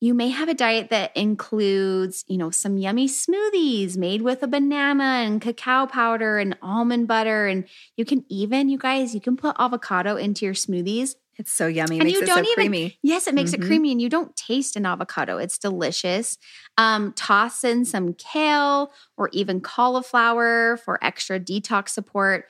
you 0.00 0.14
may 0.14 0.30
have 0.30 0.48
a 0.48 0.54
diet 0.54 0.88
that 0.88 1.14
includes, 1.14 2.24
you 2.26 2.38
know, 2.38 2.50
some 2.50 2.78
yummy 2.78 3.06
smoothies 3.06 3.98
made 3.98 4.22
with 4.22 4.42
a 4.42 4.48
banana 4.48 5.04
and 5.04 5.42
cacao 5.42 5.84
powder 5.86 6.38
and 6.38 6.56
almond 6.62 7.06
butter. 7.06 7.46
And 7.46 7.66
you 7.96 8.06
can 8.06 8.24
even, 8.30 8.70
you 8.70 8.78
guys, 8.78 9.14
you 9.14 9.20
can 9.20 9.36
put 9.36 9.56
avocado 9.58 10.16
into 10.16 10.46
your 10.46 10.54
smoothies. 10.54 11.16
It's 11.36 11.52
so 11.52 11.66
yummy. 11.66 11.98
It 11.98 12.00
and 12.00 12.10
you 12.10 12.24
don't 12.24 12.44
so 12.44 12.50
even, 12.52 12.54
creamy. 12.54 12.98
Yes, 13.02 13.26
it 13.26 13.34
makes 13.34 13.50
mm-hmm. 13.50 13.62
it 13.62 13.66
creamy 13.66 13.92
and 13.92 14.00
you 14.00 14.08
don't 14.08 14.34
taste 14.36 14.74
an 14.74 14.86
avocado. 14.86 15.36
It's 15.36 15.58
delicious. 15.58 16.38
Um, 16.78 17.12
toss 17.12 17.62
in 17.62 17.84
some 17.84 18.14
kale 18.14 18.92
or 19.18 19.28
even 19.32 19.60
cauliflower 19.60 20.78
for 20.78 21.02
extra 21.04 21.38
detox 21.38 21.90
support. 21.90 22.46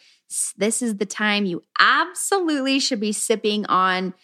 This 0.56 0.82
is 0.82 0.98
the 0.98 1.06
time 1.06 1.46
you 1.46 1.64
absolutely 1.80 2.78
should 2.78 3.00
be 3.00 3.12
sipping 3.12 3.66
on 3.66 4.14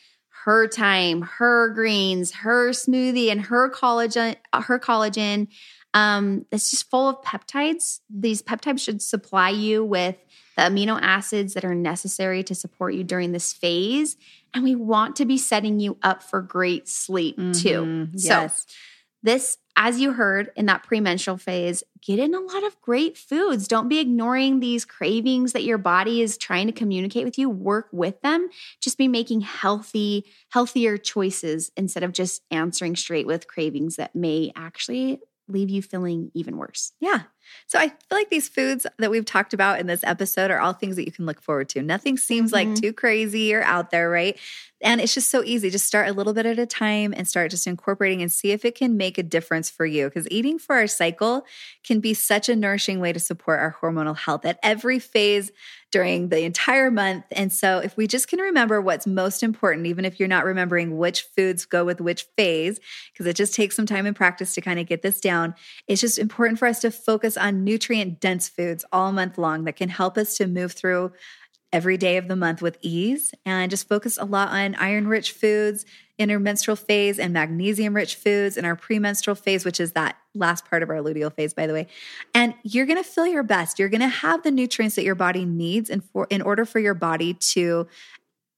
her 0.47 0.69
time, 0.69 1.23
her 1.23 1.71
greens, 1.71 2.31
her 2.31 2.71
smoothie, 2.71 3.33
and 3.33 3.41
her 3.41 3.69
collagen. 3.69 4.37
Her 4.55 4.79
collagen. 4.79 5.49
Um, 5.93 6.47
it's 6.53 6.71
just 6.71 6.89
full 6.89 7.09
of 7.09 7.21
peptides. 7.23 7.99
These 8.09 8.43
peptides 8.43 8.79
should 8.79 9.03
supply 9.03 9.51
you 9.51 9.85
with 9.85 10.15
the 10.57 10.63
amino 10.63 11.01
acids 11.03 11.55
that 11.55 11.65
are 11.65 11.75
necessary 11.75 12.45
to 12.45 12.55
support 12.55 12.95
you 12.95 13.03
during 13.03 13.33
this 13.33 13.53
phase. 13.53 14.17
And 14.55 14.63
we 14.63 14.77
want 14.77 15.17
to 15.17 15.25
be 15.25 15.37
setting 15.37 15.81
you 15.81 15.99
up 16.05 16.23
for 16.23 16.43
great 16.43 16.89
sleep 16.89 17.37
mm-hmm. 17.37 17.51
too. 17.51 18.09
Yes. 18.13 18.67
So, 18.69 18.75
this 19.25 19.59
as 19.77 20.01
you 20.01 20.13
heard 20.13 20.51
in 20.57 20.67
that 20.67 20.83
premenstrual 20.83 21.37
phase, 21.37 21.85
get 22.01 22.19
in 22.19 22.35
a 22.35 22.41
lot 22.41 22.65
of 22.65 22.81
great 22.81 23.19
foods. 23.19 23.69
Don't 23.69 23.89
be 23.89 23.99
ignoring 23.99 24.61
these 24.61 24.85
cravings 24.85 25.53
that 25.53 25.65
your 25.65 25.79
body 25.79 26.23
is 26.23 26.39
trying 26.39 26.67
to 26.67 26.73
communicate 26.73 27.27
with 27.27 27.39
you. 27.39 27.51
Work 27.51 27.89
with 27.93 28.21
them. 28.23 28.49
Just 28.81 28.97
be 28.97 29.07
making 29.07 29.43
healthy, 29.43 30.25
healthier 30.49 30.97
choices 30.97 31.71
instead 31.77 32.03
of 32.03 32.13
just 32.13 32.43
answering 32.51 32.97
straight 32.97 33.27
with 33.27 33.49
cravings 33.49 33.97
that 33.97 34.17
may 34.17 34.51
actually 34.57 35.21
leave 35.49 35.71
you 35.71 35.83
feeling 35.83 36.31
even 36.35 36.57
worse. 36.57 36.93
Yeah. 37.01 37.23
So 37.67 37.79
I 37.79 37.89
feel 37.89 37.97
like 38.11 38.31
these 38.31 38.49
foods 38.49 38.87
that 38.99 39.11
we've 39.11 39.25
talked 39.25 39.55
about 39.55 39.79
in 39.79 39.87
this 39.87 40.03
episode 40.03 40.51
are 40.51 40.59
all 40.59 40.73
things 40.73 40.97
that 40.97 41.07
you 41.07 41.13
can 41.13 41.27
look 41.27 41.41
forward 41.41 41.69
to. 41.71 41.83
Nothing 41.83 42.17
seems 42.17 42.53
mm-hmm. 42.53 42.71
like 42.71 42.81
too 42.81 42.93
crazy 42.93 43.55
or 43.55 43.63
out 43.63 43.91
there, 43.91 44.11
right? 44.11 44.39
And 44.83 45.01
it's 45.01 45.15
just 45.15 45.31
so 45.31 45.43
easy. 45.45 45.71
Just 45.71 45.87
start 45.87 46.09
a 46.09 46.13
little 46.13 46.33
bit 46.33 46.47
at 46.47 46.59
a 46.59 46.67
time 46.67 47.15
and 47.17 47.27
start 47.27 47.51
just 47.51 47.67
incorporating 47.67 48.21
and 48.21 48.31
see 48.31 48.51
if 48.51 48.65
it 48.65 48.75
can 48.75 48.97
make 48.97 49.17
a 49.17 49.23
difference 49.23 49.71
for 49.71 49.87
you. 49.87 50.07
Because 50.07 50.29
eating 50.31 50.59
for 50.59 50.77
our 50.77 50.87
cycle 50.87 51.47
can 51.85 52.01
be 52.01 52.13
such 52.13 52.49
a 52.49 52.57
nourishing 52.57 53.01
way 53.01 53.13
to 53.13 53.21
support 53.21 53.61
our 53.61 53.77
hormonal 53.81 54.17
health 54.17 54.45
at 54.45 54.59
every 54.63 54.99
phase 54.99 55.51
during 55.97 56.29
the 56.29 56.43
entire 56.43 56.91
month. 56.91 57.25
And 57.33 57.51
so, 57.51 57.79
if 57.79 57.97
we 57.97 58.07
just 58.07 58.29
can 58.29 58.39
remember 58.39 58.83
what's 58.83 59.07
most 59.07 59.43
important, 59.43 59.87
even 59.87 60.05
if 60.05 60.21
you're 60.21 60.29
not 60.29 60.45
remembering 60.45 60.99
which 60.99 61.23
foods 61.23 61.65
go 61.65 61.87
with 61.87 62.03
which 62.03 62.27
phase, 62.37 62.79
because 63.13 63.25
it 63.25 63.35
just 63.35 63.55
takes 63.55 63.75
some 63.75 63.87
time 63.87 64.05
and 64.05 64.15
practice 64.15 64.55
to 64.55 64.61
kind 64.61 64.79
of 64.79 64.87
get 64.87 65.01
this 65.01 65.23
down, 65.23 65.55
it's 65.89 66.03
just 66.03 66.19
important 66.19 66.59
for 66.59 66.69
us 66.69 66.81
to 66.81 66.91
focus 66.91 67.39
on 67.39 67.65
nutrient 67.65 68.21
dense 68.21 68.47
foods 68.47 68.85
all 68.93 69.11
month 69.11 69.39
long 69.39 69.65
that 69.65 69.77
can 69.77 69.89
help 69.89 70.19
us 70.19 70.37
to 70.37 70.47
move 70.47 70.73
through 70.73 71.13
every 71.73 71.97
day 71.97 72.19
of 72.19 72.29
the 72.29 72.37
month 72.37 72.61
with 72.61 72.77
ease 72.83 73.33
and 73.47 73.71
just 73.71 73.89
focus 73.89 74.19
a 74.19 74.25
lot 74.27 74.51
on 74.51 74.75
iron 74.75 75.09
rich 75.09 75.33
foods 75.33 75.87
in 76.19 76.31
our 76.31 76.39
menstrual 76.39 76.77
phase 76.77 77.19
and 77.19 77.33
magnesium 77.33 77.95
rich 77.95 78.17
foods 78.17 78.57
in 78.57 78.65
our 78.65 78.77
premenstrual 78.77 79.35
phase, 79.35 79.65
which 79.65 79.81
is 79.81 79.93
that 79.93 80.17
last 80.35 80.65
part 80.65 80.83
of 80.83 80.91
our 80.91 80.97
luteal 80.97 81.33
phase, 81.33 81.53
by 81.53 81.67
the 81.67 81.73
way. 81.73 81.87
And 82.35 82.55
you're 82.63 82.87
going 82.87 83.03
to 83.03 83.09
feel 83.09 83.27
your 83.27 83.43
best. 83.43 83.79
You're 83.79 83.89
going 83.89 84.01
to 84.01 84.09
have 84.09 84.43
the 84.43 84.51
nutrients 84.51 84.97
that 84.97 85.05
your 85.05 85.15
body 85.15 85.45
needs 85.45 85.91
in, 85.91 86.01
for, 86.01 86.27
in 86.31 86.43
order 86.43 86.65
for 86.65 86.79
your 86.79 86.95
body 86.95 87.35
to 87.35 87.87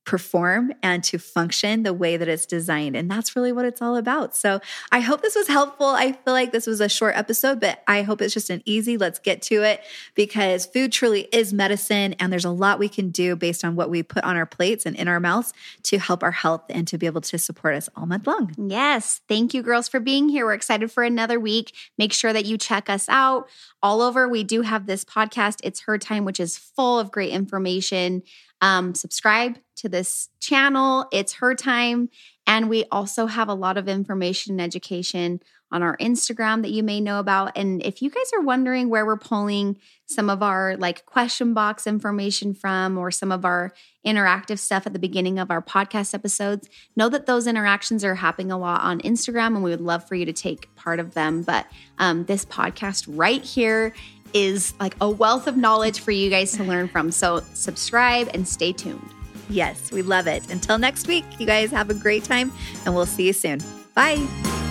perform 0.09 0.73
and 0.83 1.05
to 1.05 1.19
function 1.19 1.83
the 1.83 1.93
way 1.93 2.17
that 2.17 2.29
it's 2.29 2.47
designed. 2.47 2.97
And 2.97 3.11
that's 3.11 3.37
really 3.37 3.53
what 3.53 3.67
it's 3.67 3.83
all 3.83 3.95
about. 3.95 4.35
So 4.35 4.59
I 4.91 5.01
hope 5.01 5.21
this 5.21 5.37
was 5.37 5.49
helpful. 5.49 5.89
I 5.89 6.13
feel 6.13 6.33
like 6.33 6.51
this 6.51 6.67
was 6.67 6.81
a 6.81 6.89
short 6.89 7.15
episode, 7.15 7.61
but 7.61 7.83
I 7.87 8.01
hope 8.01 8.23
it's 8.23 8.33
just 8.33 8.49
an 8.49 8.63
easy, 8.65 8.97
let's 8.97 9.19
get 9.19 9.43
to 9.43 9.63
it 9.65 9.83
because 10.15 10.65
food 10.65 10.93
truly 10.93 11.29
is 11.31 11.53
medicine. 11.53 12.15
And 12.15 12.33
there's 12.33 12.47
a 12.47 12.51
lot 12.51 12.79
we 12.79 12.89
can 12.89 13.11
do 13.11 13.37
based 13.37 13.67
on 13.67 13.77
what 13.77 13.91
we 13.91 14.03
put 14.03 14.25
on 14.25 14.35
our 14.35 14.47
plates 14.47 14.87
and 14.87 14.97
in 14.97 15.09
our 15.09 15.21
mouths 15.21 15.53
to 15.83 15.99
help 15.99 16.23
our 16.23 16.31
health 16.31 16.65
and 16.71 16.89
to 16.89 16.97
be 16.97 17.05
able 17.05 17.21
to 17.21 17.37
support 17.37 17.75
us 17.75 17.91
all 17.95 18.07
month 18.07 18.27
long. 18.27 18.55
Yes. 18.57 19.21
Thank 19.29 19.53
you, 19.53 19.63
girls, 19.63 19.89
for 19.89 20.01
being 20.01 20.31
here. 20.31 20.47
We're 20.47 20.55
excited 20.55 20.91
for 20.91 21.03
another 21.03 21.39
week. 21.39 21.75
Make 21.99 22.15
sure 22.15 22.33
that 22.33 22.47
you 22.47 22.57
check 22.57 22.89
us 22.89 23.11
out 23.11 23.51
all 23.83 24.01
over. 24.01 24.27
We 24.27 24.43
do 24.43 24.63
have 24.63 24.87
this 24.87 25.05
podcast, 25.05 25.59
It's 25.63 25.81
Her 25.81 25.99
Time, 25.99 26.25
which 26.25 26.41
is 26.41 26.57
full 26.57 26.99
of 26.99 27.13
great 27.13 27.31
information 27.31 28.23
Um, 28.61 28.95
subscribe 28.95 29.59
to 29.77 29.89
this 29.89 30.29
channel. 30.41 31.07
It's 31.13 31.35
her 31.35 31.55
time. 31.55 32.09
And 32.47 32.69
we 32.69 32.85
also 32.91 33.27
have 33.27 33.49
a 33.49 33.55
lot 33.55 33.77
of 33.77 33.89
information 33.89 34.55
and 34.55 34.61
education 34.61 35.41
on 35.71 35.83
our 35.83 35.97
Instagram 35.99 36.63
that 36.63 36.71
you 36.71 36.83
may 36.83 37.01
know 37.01 37.19
about. 37.19 37.53
And 37.57 37.83
if 37.83 38.01
you 38.01 38.11
guys 38.11 38.31
are 38.35 38.41
wondering 38.41 38.89
where 38.89 39.05
we're 39.05 39.19
pulling 39.19 39.79
some 40.07 40.31
of 40.31 40.43
our 40.43 40.77
like 40.79 41.05
question 41.05 41.53
box 41.53 41.87
information 41.87 42.55
from 42.55 42.97
or 42.97 43.11
some 43.11 43.31
of 43.31 43.45
our 43.45 43.75
interactive 44.07 44.59
stuff 44.59 44.87
at 44.87 44.95
the 44.95 44.99
beginning 44.99 45.39
of 45.39 45.51
our 45.51 45.61
podcast 45.61 46.15
episodes, 46.15 46.69
know 46.97 47.11
that 47.11 47.27
those 47.27 47.47
interactions 47.47 48.03
are 48.03 48.15
happening 48.15 48.51
a 48.51 48.59
lot 48.59 48.81
on 48.81 49.01
Instagram 49.01 49.49
and 49.49 49.63
we 49.63 49.71
would 49.71 49.83
love 49.83 50.09
for 50.09 50.15
you 50.15 50.25
to 50.25 50.33
take 50.33 50.75
part 50.75 51.01
of 51.01 51.13
them. 51.13 51.43
But 51.43 51.67
um, 51.99 52.25
this 52.25 52.47
podcast 52.47 53.05
right 53.07 53.43
here 53.43 53.95
is 54.35 54.75
like 54.81 54.97
a 55.01 55.09
wealth 55.09 55.47
of 55.47 55.57
knowledge 55.57 56.01
for 56.01 56.11
you 56.11 56.31
guys 56.31 56.53
to 56.53 56.65
learn 56.65 56.89
from. 56.89 57.11
So 57.11 57.43
subscribe 57.55 58.31
and 58.35 58.47
stay 58.47 58.73
tuned. 58.73 59.09
Yes, 59.51 59.91
we 59.91 60.03
love 60.03 60.27
it. 60.27 60.51
Until 60.51 60.79
next 60.79 61.09
week, 61.09 61.25
you 61.39 61.47
guys 61.47 61.71
have 61.71 61.91
a 61.91 61.95
great 61.95 62.25
time 62.25 62.53
and 62.85 62.95
we'll 62.95 63.07
see 63.07 63.27
you 63.27 63.33
soon. 63.33 63.61
Bye. 63.95 64.68